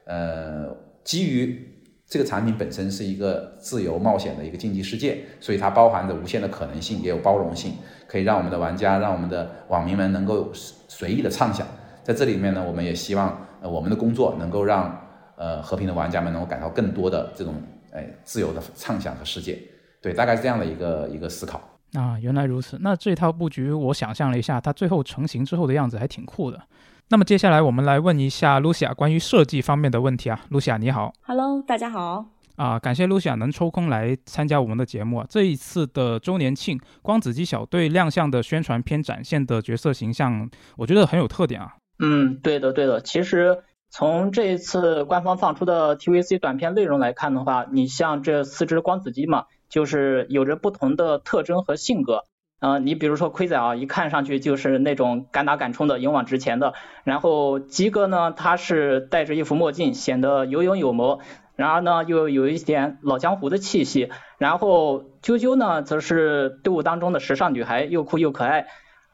[0.05, 0.67] 呃，
[1.05, 1.69] 基于
[2.07, 7.75] 这个产品本身是一个自由冒险的一个竞技世界，所以它包含着无限的可能性，也有包容性，
[8.07, 11.67] 可以让我们的玩家、让我们的网民们能够随意的畅想。
[12.03, 15.01] 在这里面呢，我们也希望呃我们的工作能够让
[15.37, 17.55] 呃和平的玩家们能够感到更多的这种
[17.93, 19.59] 哎自由的畅想和世界。
[20.01, 21.72] 对，大概是这样的一个一个思考。
[21.95, 22.79] 啊，原来如此。
[22.81, 26.61] 那这套布局，我想象了一下，它最后成型之后的样子还挺酷的。
[27.09, 30.41] 那么接下来我们来问一下露西亚关于设计方面的问题啊。
[30.49, 32.25] 露西亚你好，Hello，大家好。
[32.57, 35.27] 啊，感谢露西亚能抽空来参加我们的节目啊。
[35.29, 41.75] 这一次的周年庆，光子机小队亮相的宣传片展现的角色形象，我觉得很有特点啊。
[41.99, 43.01] 嗯，对的，对的。
[43.03, 43.59] 其实
[43.91, 49.45] 从这一次官方放出的 TVC 短片内容来看的话，你像这四只光子机嘛。
[49.73, 52.27] 就是有着不同的特征和性格，
[52.61, 56.75] 啊，你比如说盔仔啊，一看上去就是那种敢打敢冲的、勇往直前的。
[57.05, 61.21] 然后吉哥呢，他是戴着一副墨镜，显得有勇有谋。
[61.57, 64.11] 然而呢又有一点老江湖的气息。
[64.37, 68.67] 然后啾啾呢则是队伍当中的时尚女孩，又酷又可爱。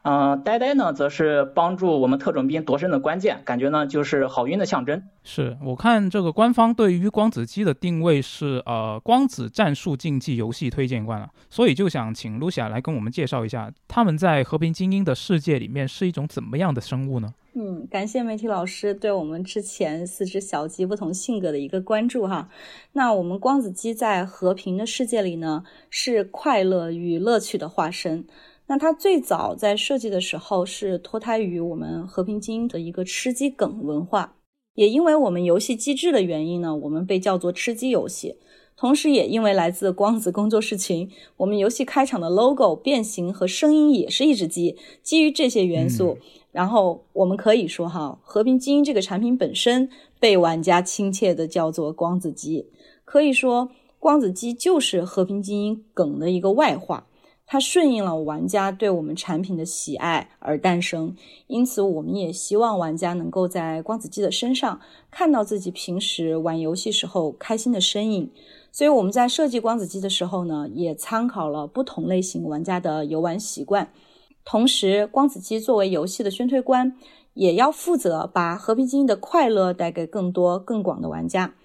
[0.09, 5.03] 嗯，呆呆呢，则是帮助我们特种兵夺胜的关键，感觉呢就是好运的象征。
[5.23, 17.31] 是我看这个官方对于光子机的定位是呃光子战术竞技游戏推荐官了，所以就想请露夏来跟我们介绍一下，他们在和平精英的世界里面是一种怎么样的生物呢？
[17.53, 22.49] 嗯，感谢媒体老师对我们之前四只小鸡不同性格的一个关注哈。
[22.93, 28.25] 那我们光子鸡在和平的世界里呢，是快乐与乐趣的化身。
[28.71, 34.35] 那它最早在设计的时候是脱胎于我们和平精英的一个吃鸡梗文化，
[34.75, 38.35] 也因为我们游戏机制的原因呢，我们被叫做吃鸡游戏。
[38.77, 44.77] 同时，也因为来自光子工作室群，我们游戏开场的 logo 变形和声音也是一只鸡。
[45.01, 46.19] 基于这些元素，
[46.51, 52.67] 然后我们可以说哈，和平精英这个产品本身被玩家亲切的叫做光子鸡。
[53.03, 57.07] 可以说，光子鸡就是和平精英梗的一个外化。
[57.51, 61.15] 它顺应了玩家对我们产品的喜爱而诞生，
[61.47, 68.31] 因此我们也希望玩家能够在光子机的身上看到自己平时玩游戏时候开心的身影。
[68.71, 73.91] 所以我们在设计光子机的时候呢，也参考了不同类型玩家的游玩习惯。
[74.45, 76.95] 同时，光子机作为游戏的宣推官，
[77.33, 81.55] 也要负责把和平精英的快乐带给更多更广的玩家。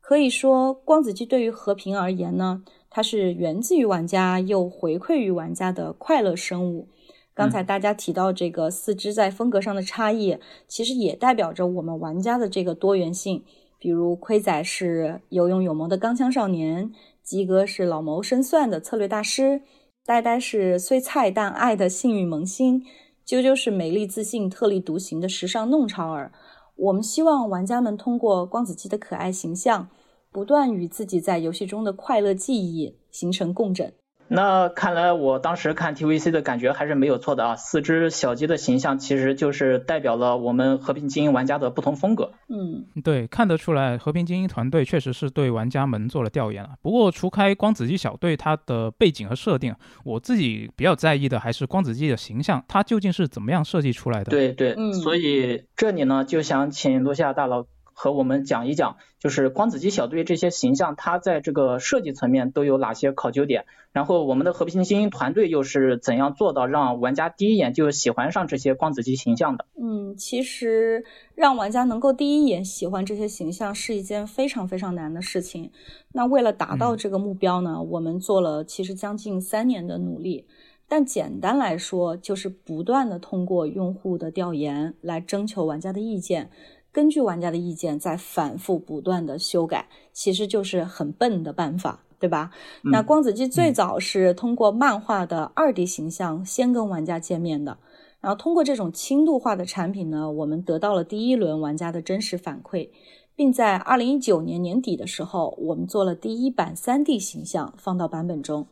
[0.00, 2.62] 可以说，光子机对于和平而言呢。
[2.94, 6.86] 它是源自于玩家又回馈于玩家的快乐生物。
[7.34, 13.42] 刚才大家提到这个四肢在风格上的差异，其实也代表着我们玩家的这个多元性。
[13.80, 16.92] 比如盔仔是有勇有谋的钢枪少年，
[17.24, 19.62] 鸡哥是老谋深算的策略大师，
[20.06, 22.84] 呆呆是虽菜但爱的幸运萌新，
[23.26, 26.30] 啾啾是美丽自信、特立独行的时尚弄潮儿。
[26.76, 29.88] 我们希望玩家们通过光子鸡的可爱形象。
[30.34, 33.92] 不断与自己在游戏中的快乐记忆形成共振。
[34.26, 37.54] 那看来我当时看 TVC 的感觉还是没有错的啊！
[37.54, 42.32] 四只小鸡的形象其实就是代表了我们和平精英玩家的不同风格。
[42.48, 46.70] 嗯，对，看得出来和平精英团队确实是对玩家们做了调研了。
[46.82, 49.72] 不过除开光子鸡小队它的背景和设定，
[50.04, 54.30] 我自己比较在意的还是光子鸡的形象，它究竟是怎么样设计出来的？
[54.30, 57.66] 对对，所以这里呢就想请罗夏大佬。
[57.94, 63.64] 和我们讲一讲，就是光子机小队这些形象，它在这个设计层面都有哪些考究点？
[63.92, 69.64] 然后我们的和平精英团队又是怎样做到让玩家第一眼就喜欢上这些光子机形象的？
[69.80, 71.04] 嗯，其实
[71.36, 75.70] 让玩家能够第一眼喜欢这些形象是一件非常非常难的事情。
[76.12, 80.44] 那为了达到这个目标呢，我们做了其实将近三年的努力。
[80.86, 86.50] 但简单来说，就是不断的通过用户的调研来征求玩家的意见。
[86.94, 92.52] 根据玩家的意见，再反复不断的修改，其实就是很笨的办法，对吧？
[92.84, 97.78] 那光子机最早是通过漫画的二 D 形象先跟玩家见面的，
[98.20, 102.90] 然后通过这种轻度化的产品呢，我们得到了第一轮玩家的真实反馈，
[103.34, 108.68] 并在二零一九年年底的时候，我们做了第一版三 D 形象放到版本中。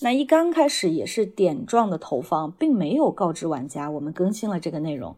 [0.00, 5.16] 那一刚开始也是点状的投放，并没有告知玩家我们更新了这个内容。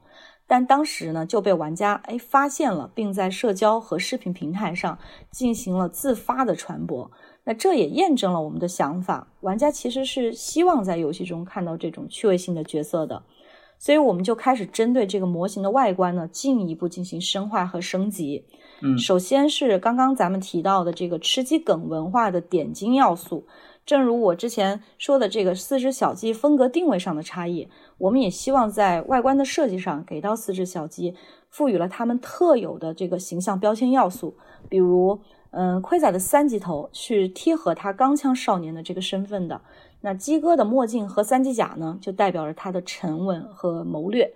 [0.51, 4.99] 但当时呢，就被玩家哎发现了，并在社交和视频平台上
[5.31, 7.09] 进行了自发的传播。
[7.45, 13.23] 那这也验证了我们的想法，玩家其实是希望在游戏中看到这种趣味性的角色的。
[13.79, 18.45] 所以我们就开始针对这个模型的外观呢，进一步进行深化和升级。
[18.83, 23.47] 嗯，首先是刚刚咱们提到的这个吃鸡梗文化的点睛要素。
[23.91, 31.17] 正如我之前说的，这个四只小鸡风格定位上的差异，我们也希望在外观的设计上给到四只小鸡
[31.49, 34.37] 赋予了它们特有的这个形象标签要素。
[34.69, 35.19] 比如，
[35.51, 39.61] 嗯，盔仔的三级头是贴合他钢枪少年的这个身份的。
[40.03, 44.33] 那鸡哥的墨镜和三级甲呢，就代表着他的沉稳和谋略。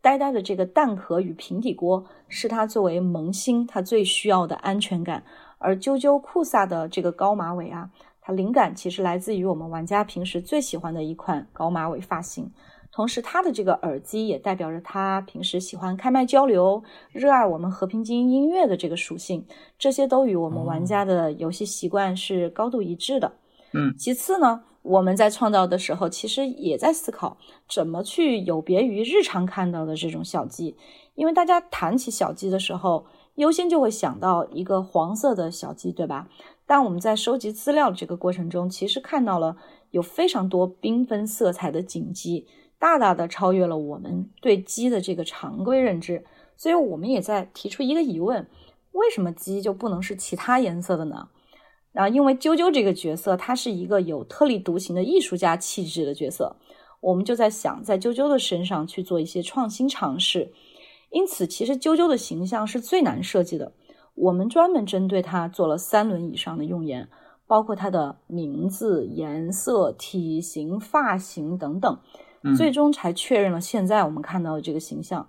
[0.00, 5.24] 呆呆的这个蛋壳与平底锅是他作为萌新他最需要的安全感。
[5.58, 7.90] 而啾啾酷飒的这个高马尾啊。
[8.26, 12.50] 它灵感其实来自于我们玩家平时最喜欢的一款高马尾发型，
[12.90, 19.44] 同时它的这个耳机也代表着他平时喜欢开麦交流、热爱我们和平精英音乐的这个属性，
[19.78, 23.30] 这些都与我们玩家的游戏习惯是高度一致的。
[23.74, 27.36] 嗯，其次呢，我们在创造的时候其实也在思考
[27.68, 30.74] 怎么去有别于日常看到的这种小鸡，
[31.14, 33.04] 因为大家谈起小鸡的时候，
[33.36, 36.28] 优先就会想到一个黄色的小鸡，对吧？
[36.66, 39.56] 但我们在收集资料这个过程中，其实看到了
[39.90, 42.46] 有非常多缤纷色彩的锦鸡，
[42.78, 46.24] 大大的超越了我们对鸡的这个常规认知。
[46.56, 48.46] 所以，我们也在提出一个疑问：
[48.92, 51.28] 为什么鸡就不能是其他颜色的呢？
[51.94, 56.56] 啊，因为啾啾这个角色，他是一个有特立独行的艺术家气质的角色，
[57.00, 60.52] 我们就在想，在啾啾的身上去做一些创新尝试。
[61.14, 63.72] 因此，其实啾啾的形象是最难设计的。
[64.16, 67.08] 我们专门针对它做了三轮以上的用研，
[67.46, 71.98] 包括它的名字、颜色、体型、发型等等，
[72.56, 75.28] 最终才确认了现在我们看到的这个形象。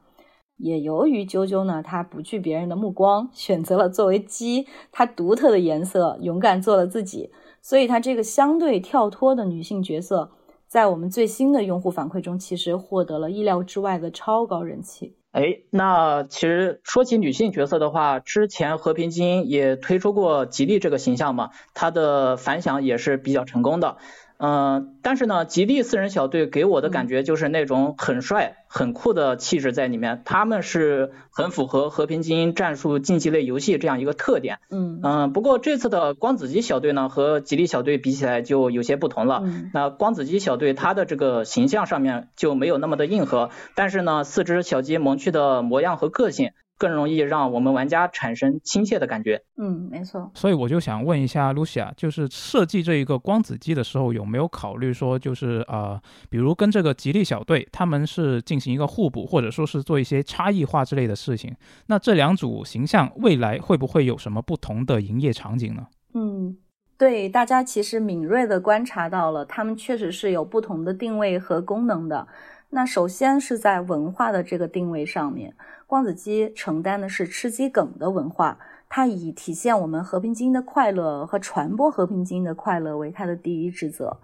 [0.57, 7.29] 也由于啾啾呢，它不惧别人的目光，选择了作为鸡，它独特的颜色，勇敢做了自己，
[7.61, 10.31] 所以它这个相对跳脱的女性角色，
[10.67, 15.17] 在我们最新的用户反馈中，其实获得了意料之外的超高人气。
[15.35, 23.97] 哎，那其实说起女性角色的话，之前和平精英也推出过吉利这个形象嘛，它的反响也是比较成功的。
[24.37, 34.59] 嗯，但是呢，吉利四人小队给我的感觉就是那种很帅、很酷的气质在里面，他们是很符合和平精英战术竞技类游戏这样一个特点。
[34.69, 39.43] 嗯嗯，不过这次的光子机小队呢，和吉利小队比起来就有些不同了。
[39.73, 46.51] 那光子机小队它的这个形象上面就没有那么的硬核，但是呢，四只小鸡萌趣的模样和个性。
[46.77, 49.41] 更容易让我们玩家产生亲切的感觉。
[49.57, 50.29] 嗯，没错。
[50.33, 55.99] 所以我就想问一下 Lucia，就是设计这一个光子机的时候，有没有考虑说，就是呃，
[56.29, 61.55] 比如跟这个吉利小队，他们是进行一个互补，或者说是做一些差异化之类的事情？
[61.87, 65.87] 那这两组形象未来会不会有什么不同的营业场景呢？
[66.13, 66.57] 嗯，
[66.97, 72.27] 对，大家其实敏锐的观察到了，他们确实是有不同的定位和功能的。
[72.75, 75.55] 那首先是在文化的这个定位上面，
[75.87, 78.59] 光子鸡承担的是吃鸡梗的文化，
[78.89, 84.19] 它以体现我们和平精英的快乐和传播和平精英的快乐为它的第一职责。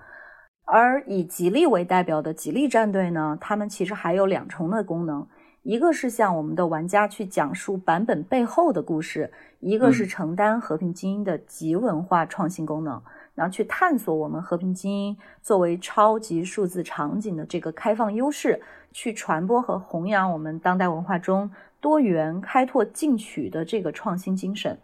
[0.65, 5.25] 而以吉利为代表的吉利战队呢，他们其实还有两重的功能，
[5.63, 9.31] 一个是向我们的玩家去讲述版本背后的故事，
[9.61, 13.01] 一个是承担和平精英的极文化创新功能。
[13.41, 18.61] 然后去探索我们和平精英作为超级数字场景的这个开放优势，
[18.91, 24.77] 去传播和弘扬我们当代文化中多元、开拓、进取的这个创新精神。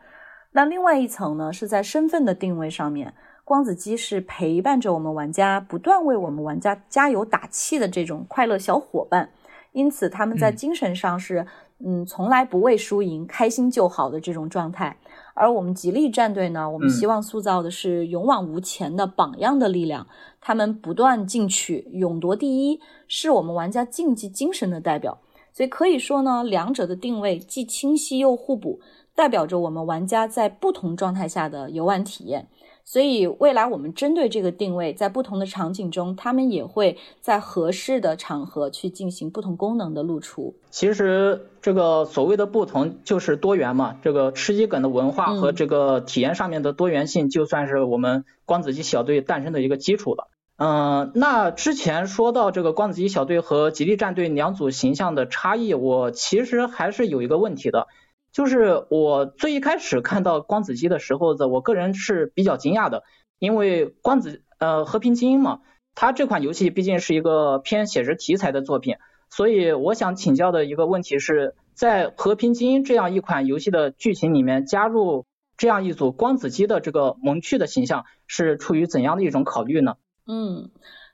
[0.54, 9.30] 那另外一层呢，是在身份的定位上面，光子机是陪伴着我们玩家，不断为我们玩家加油打气的这种快乐小伙伴。
[9.74, 11.46] 因此，他们在精神上是
[11.86, 14.98] 嗯，从来不为输赢，开心就好的这种状态。
[15.40, 20.08] 而我们吉利战队呢，我们希望塑造的是勇往无前的榜样的力量。
[20.42, 25.20] 他们不断进取，勇夺第一，是我们玩家竞技精神的代表。
[25.54, 28.80] 所以可以说呢，两者的定位既清晰又互补，
[29.14, 32.48] 代表着我们玩家在不同状态下的游玩体验。
[32.90, 40.56] 所以未来我们针对这个定位，在不同的场景中，他们也会在合适的场合去进行不同功能的露出。
[40.70, 50.30] 其实这个所谓的不同就是多元嘛，这个吃鸡梗的文化和这个体验上面的多元性，就算是我们光子鸡小队诞生的一个基础了。
[50.56, 57.88] 嗯，那之前说到这个光子鸡小队和吉利战队两组形象的差异，我其实还是有一个问题的。
[58.32, 63.04] 就是我最一开始看到光子机的时候的，我个人是比较惊讶的，
[63.40, 65.62] 因为光子呃和平精英嘛，
[65.96, 68.98] 它这款游戏毕竟是一个偏写实题材的作品，
[69.30, 75.26] 所以我想请教的一个问题是在和平精英这样一款游戏的剧情里面加入
[75.58, 79.96] 这样一组光子机的这个萌趣的形象，是出于怎样的一种考虑呢？
[80.28, 80.70] 嗯，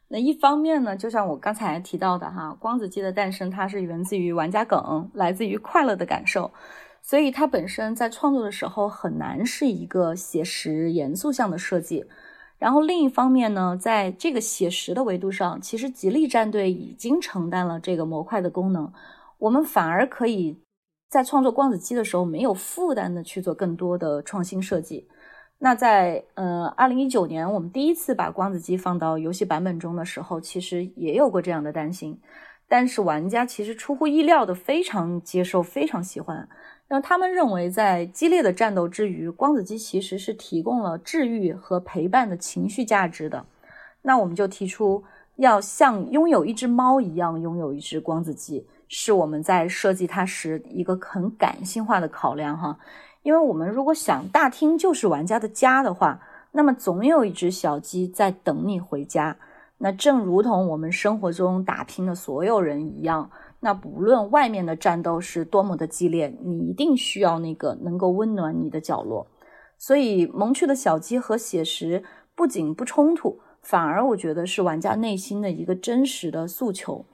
[0.09, 6.51] 那一方面呢，就像我刚才提到的哈，光子机的诞生它是源自于玩家梗，来自于快乐的感受。
[7.03, 12.05] 所以它本身在创作的时候很难是一个写实严肃向的设计。
[12.57, 18.89] 然后另一方面呢，在这个写实的维度上，其实吉利战队已经承担了这个模块的功能，
[19.37, 20.57] 我们反而可以
[21.09, 25.09] 在创作光子机的时候没有负担的去做更多的创新设计。
[25.59, 32.17] 那在呃二零一九年我们第一次把光子机放到游戏版本中的时候，其实也有过这样的担心，
[32.69, 36.47] 但是玩家其实出乎意料的非常接受，非常喜欢。
[36.93, 43.43] 那他们认为，在激烈的战斗之余，光子鸡其实是提供了治愈和陪伴的情绪价值的。
[44.03, 45.03] 那我们就提出，
[45.37, 52.77] 要像拥有一只猫一样拥有一只光子鸡，是我们在设计它时一个很感性化的考量哈。
[53.23, 56.21] 因为我们如果想大厅就是玩家的家的话，
[56.51, 59.35] 那么总有一只小鸡在等你回家。
[59.79, 63.31] 那正如同我们生活中打拼的所有人一样。
[63.63, 69.25] 那不论外面的战斗是多么的激烈，你一定需要那个能够温暖你的角落。
[69.77, 72.03] 所以，萌趣的小鸡和写实
[72.35, 77.05] 不仅不冲突，反而我觉得是玩家内心的一个真实的诉求。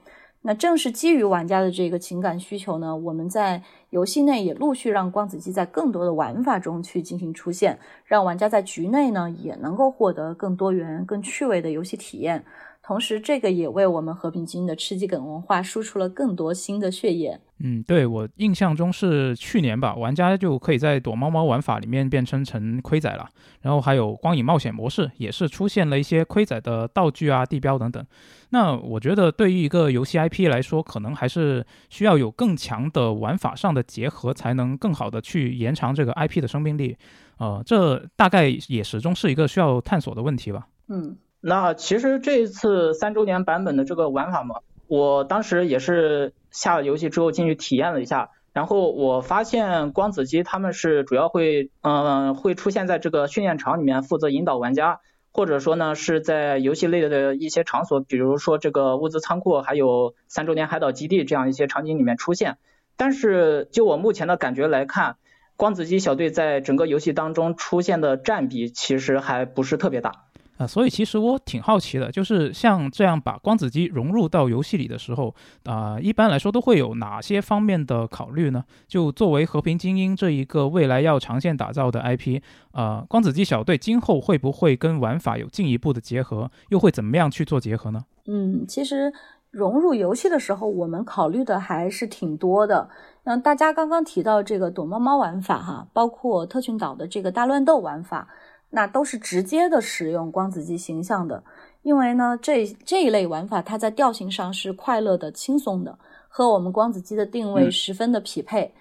[0.42, 12.44] 那正是基于玩家的这个情感需求呢，我们在游戏内也陆续让光子机在更多的玩法中去进行出现，让玩家在局内呢也能够获得更多元、更趣味的游戏体验。
[12.82, 17.38] 同时，这个也为我们和平精英的吃鸡梗文化输出了更多新的血液。
[17.58, 23.28] 嗯，对我印象中是去年吧，玩家就可以在躲猫猫玩法里面变身成盔仔了。
[23.60, 28.04] 然后还有光影冒险模式，也是出现了一些盔仔的道具啊、地标等等。
[28.48, 36.96] 那我觉得对于一个游戏 IP 来说，可能还是需要有更强的玩法上的结合，才能更好的去延长这个 IP 的生命力。
[37.38, 40.66] 呃，这大概也始终是一个需要探索的问题吧。
[40.88, 41.16] 嗯。
[41.40, 44.56] 那其实这一次三周年版本的这个玩法嘛，
[44.88, 55.00] 我当时也是下了游戏之后进去体验了一下，然后我发现光子机他们是主要会，嗯，会出现在这个训练场里面负责引导玩家，
[55.32, 62.58] 或者说呢是在游戏类的一些场所，比如说这个物资仓库，还有三周年海岛基地这样一些场景里面出现。
[62.96, 65.16] 但是就我目前的感觉来看，
[65.56, 70.26] 光子机小队在整个游戏当中出现的占比其实还不是特别大。
[70.60, 75.34] 啊，所以其实我挺好奇的，就是像这样把光子机融入到游戏里的时候，
[75.64, 78.62] 啊，一般来说都会有哪些方面的考虑呢？
[78.86, 82.42] 就作为和平精英这一个未来要长线打造的 IP，
[82.72, 86.50] 啊，光子机小队今后会不会跟玩法有进一步的结合？
[86.68, 88.04] 又会怎么样去做结合呢？
[88.26, 89.10] 嗯，其实
[89.50, 92.90] 融入游戏的时候，我们考虑的还是挺多的。
[93.24, 98.28] 那大家刚刚提到这个躲猫猫玩法，哈，包括特训岛的这个大乱斗玩法。
[98.70, 101.42] 那都是直接的使用光子机形象的，
[101.82, 105.98] 因为呢，这这一类玩法它在调性上是快乐的、轻松的，
[106.28, 108.72] 和我们光子机的定位十分的匹配。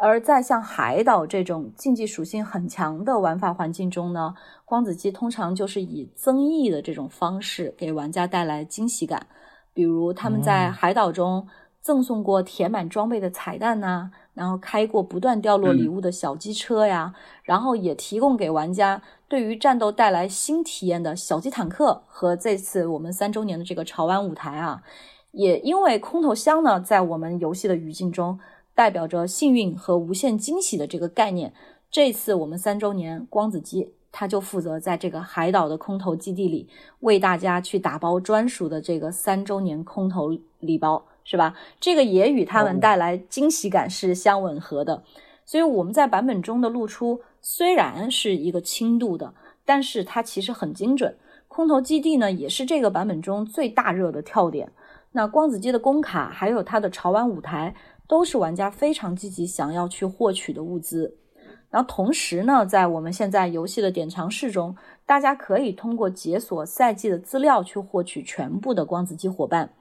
[0.00, 4.32] 而在像海岛这种竞技属性很强的玩法环境中呢，
[4.64, 9.26] 光子机通常就是以增益的这种方式给玩家带来惊喜感，
[9.74, 11.48] 比如他们在海岛中
[11.80, 14.10] 赠送过填满装备的彩蛋呐。
[14.38, 17.12] 然后开过不断掉落礼物的小机车呀，
[17.42, 24.80] 然后也提供给玩家对于战斗带来新体验的小机坦克和这次我们三周年的这个潮玩舞台啊，
[25.32, 28.38] 也因为空投箱呢，在我们游戏的语境中
[28.76, 31.52] 代表着幸运和无限惊喜的这个概念，
[31.90, 36.68] 这次我们三周年光子机它就负责在这个海岛的空投基地里
[37.00, 40.30] 为大家去打包专属的这个三周年空投
[40.60, 41.04] 礼包。
[41.30, 41.54] 是吧？
[41.78, 45.02] 这个也与他们带来惊喜感是相吻合的，
[45.44, 49.34] 所以我们在版本中的露出虽然是一个轻度的，
[49.66, 51.18] 但是它其实很精准。
[51.46, 54.72] 空投基地呢，也是这个版本中最大热的跳点。
[55.12, 57.74] 那光子机的工卡还有它的潮玩舞台，
[58.06, 61.14] 都是玩家非常积极想要去获取的物资。
[61.68, 64.74] 然后同时呢，在我们现在游戏的典藏室中，
[65.04, 69.74] 大家可以通过解锁赛季的资料去获取全部的光子机伙伴。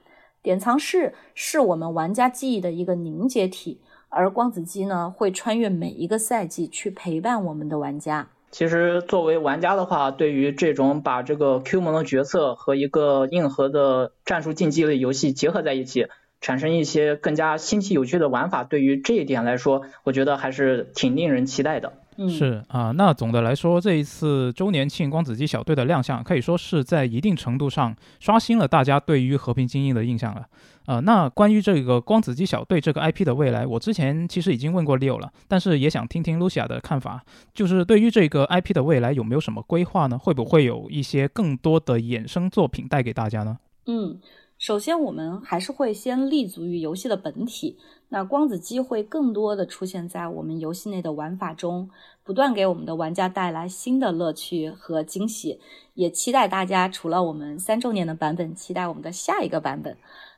[0.48, 8.30] 典藏室是我们玩家记忆的一个凝结体，而光子机呢会穿越每一个赛季去陪伴我们的玩家。
[8.50, 16.08] 其实作为玩家的话，对于这种把这个 Q 萌的角色和一个硬核的战术竞技类游戏结合在一起，
[16.40, 21.92] 产生一些更加新奇有趣的玩法，对于这一点来说，我觉得还是挺令人期待的。
[22.30, 30.48] 是啊，那总的来说，这一次周年庆光子机小队的亮相，可以说是在一定程度上刷新了大家对于和平精英的印象了。
[30.88, 40.18] 呃，那关于这个光子机小队这个 IP 的未来，我之前其实已经问过 Leo 了，但是也想听听 Lucia 的看法，就是对于这个 IP 的未来有没有什么规划呢？
[40.18, 43.60] 会不会有一些更多的衍生作品带给大家呢？
[43.86, 44.20] 嗯。
[44.60, 47.78] 首先，我们还是会先立足于游戏的本体。
[48.10, 51.90] 那光子机会更多的出现在我们游戏内的玩法中，
[52.24, 55.60] 不断给我们的玩家带来新的乐趣和惊喜。
[55.94, 59.98] 也期待大家除了我们三周年的版本，期待我们的下一个版本。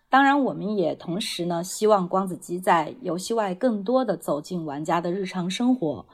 [0.09, 6.05] 当然，我们也同时呢，希望光子机在游戏外更多的走进玩家的日常生活。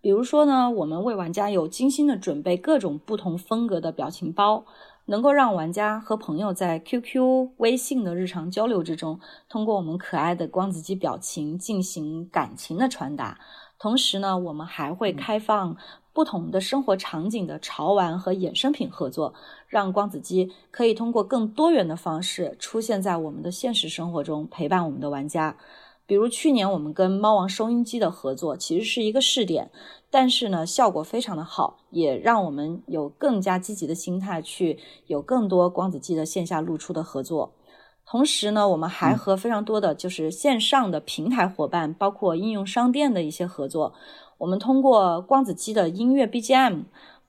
[0.00, 4.64] 比如说呢，我们为玩家有精心的准备各种不同风格的表情包。
[5.06, 13.38] 能够让玩家和朋友在 QQ、微信的日常交流之中，通过我们可爱的光子机表情进行感情的传达。
[13.78, 15.76] 同时呢，我们还会开放
[16.12, 19.34] 不同的生活场景的潮玩和衍生品合作，
[19.68, 25.56] 让光子机可以通过更多元的方式出现在我们的现实生活中，陪伴我们的玩家。
[26.06, 29.70] 比如去年我们跟猫王收音机的合作，其实是一个试点，
[30.10, 37.54] 但是呢，效果非常的好，也让我们有更加积极的心态去有更多光子机的线下露出的合作。
[38.06, 43.94] 同时呢，我们还和非常多的就是线上的平台伙伴，包括应用商店的一些合作。
[44.36, 46.82] 我们通过光子机的音乐 BGM，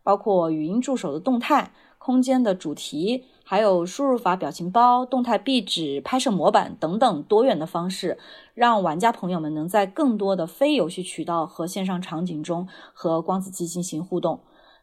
[0.03, 1.71] 包括语音助手的动态。
[1.97, 8.19] 空间的主题，还有输入法表情包、动态壁纸、拍摄模板等等多元的方式，
[8.55, 14.39] 让玩家朋友们能在更多的非游戏渠道和线上场景中和光子机进行互动。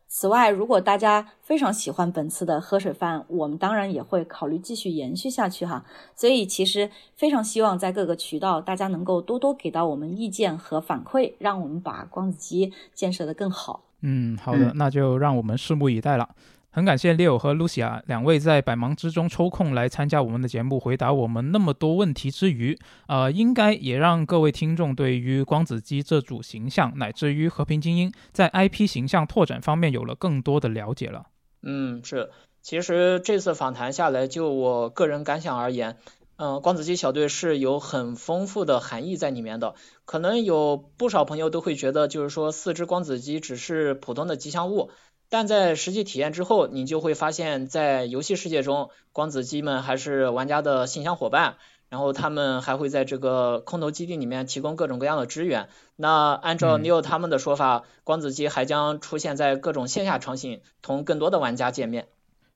[0.07, 5.87] 此外，如果大家非常喜欢本次的喝水饭，我们当然也会考虑继续延续下去哈。
[6.15, 13.85] 所以，其实非常希望在各个渠道，大家能够多多给到我们意见和反馈，让我们把光子机建设得更好。
[14.03, 16.29] 嗯，好的，那就让我们拭目以待了。
[16.75, 31.27] 很感谢 Leo 和 Lucia 两位在百忙之中抽空来参加我们的节目，回答我们那么多问题之余，呃，应该也让各位听众对于光子机这组形象，乃至于和平精英在 IP 形象拓展方面有了更多的了解了。
[31.63, 32.31] 嗯，是，
[32.63, 35.99] 其实这次访谈下来，就我个人感想而言，
[36.37, 39.75] 嗯，光子机小队是有很丰富的含义在里面的。
[40.07, 44.91] 可能有不少朋友都会觉得，就是说四只光子机只是普通的吉祥物。
[45.33, 51.57] 但在实际体验之后，你就会发现，在游戏世界中，光子机们还是玩家的信箱伙伴，
[51.89, 55.71] 然后他们还会在这个空投基地里面提供各种各样的支援。
[55.97, 62.09] 那按照 Neil 他们的说法，光子机还将出现在各种线下场景，同更多的玩家见面。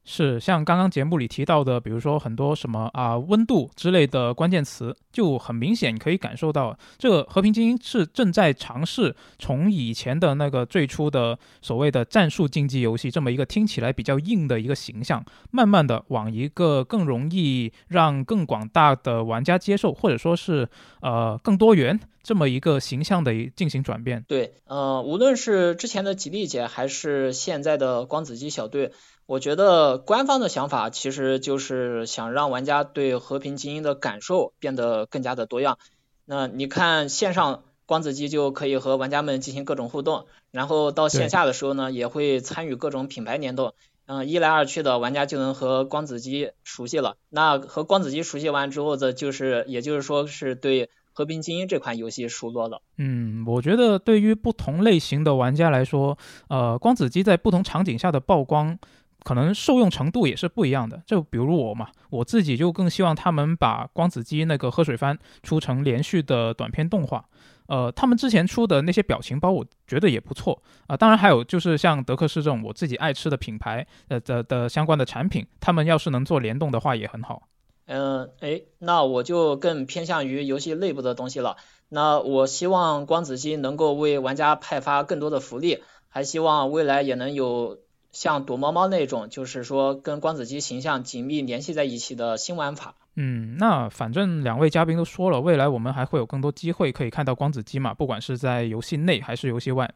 [0.08, 20.68] 是像刚刚节目里提到的，比如说很多什么啊温度之类的关键词，就很明显可以感受到，这个和平精英是正在尝试从以前的那个最初的所谓的战术竞技游戏这么一个听起来比较硬的一个形象，慢慢的往一个更容易让更广大的玩家接受，或者说是
[21.00, 24.24] 呃更多元这么一个形象的进行转变。
[24.28, 28.92] 对，呃，无论是之前的吉利姐，还是现在的光子机小队。
[29.26, 35.78] 我觉得官方的想法其实就是想让玩家对和平精英的感受变得更加的多样。
[36.24, 43.74] 那你看线上光子机就可以和玩家们进行各种互动，然后到线下的时候呢，也会参与各种品牌联动。
[44.06, 47.16] 嗯，一来二去的玩家就能和光子机熟悉了。
[47.28, 52.82] 那和光子机熟悉完之后的，就是也就是说是对和平精英这款游戏熟络了。
[52.98, 56.16] 嗯，我觉得对于不同类型的玩家来说，
[56.48, 58.78] 呃，光子机在不同场景下的曝光。
[59.26, 61.02] 可能受用程度也是不一样的。
[61.04, 67.24] 就比如我嘛，我自己就更希望他们把光子机那个喝水番出成连续的短片动画。
[67.66, 70.96] 呃，他们之前出的那些表情包，我觉得也不错啊。
[70.96, 77.42] 当然还有就是像德克士这种我自己爱吃的品牌呃的的相关的产品，他们要是能做联动的话也很好。
[77.86, 81.56] 嗯，哎，那我就更偏向于游戏内部的东西了。
[81.88, 87.78] 那我希望光子机能够为玩家派发更多的福利，还希望未来也能有。
[88.16, 92.94] 像躲猫猫那种，就是说跟光子机形象紧密联系在一起的新玩法。
[93.16, 99.92] 嗯，那反正两位嘉宾都说了，未来我们还会有更多机会可以看到光子机嘛，不管是在游戏内还是游戏外。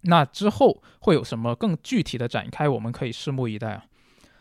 [0.00, 3.84] 那之后会有什么更具体的展开，我们可以拭目以待啊。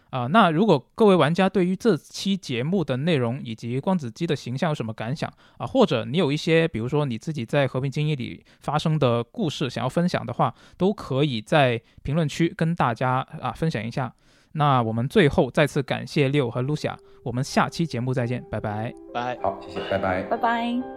[0.09, 14.13] 啊，那如果各位玩家对于这期节目的内容以及光子机的形象有什么感想啊，或者你有一些，比如说你自己在和平精英里发生的故事想要分享的话，都可以在评论区跟大家啊分享一下。
[14.53, 18.93] 那我们最后再次感谢六和 Lucia，我们下期节目再见，拜拜。
[19.13, 20.96] 拜，好，谢谢，拜拜，拜拜。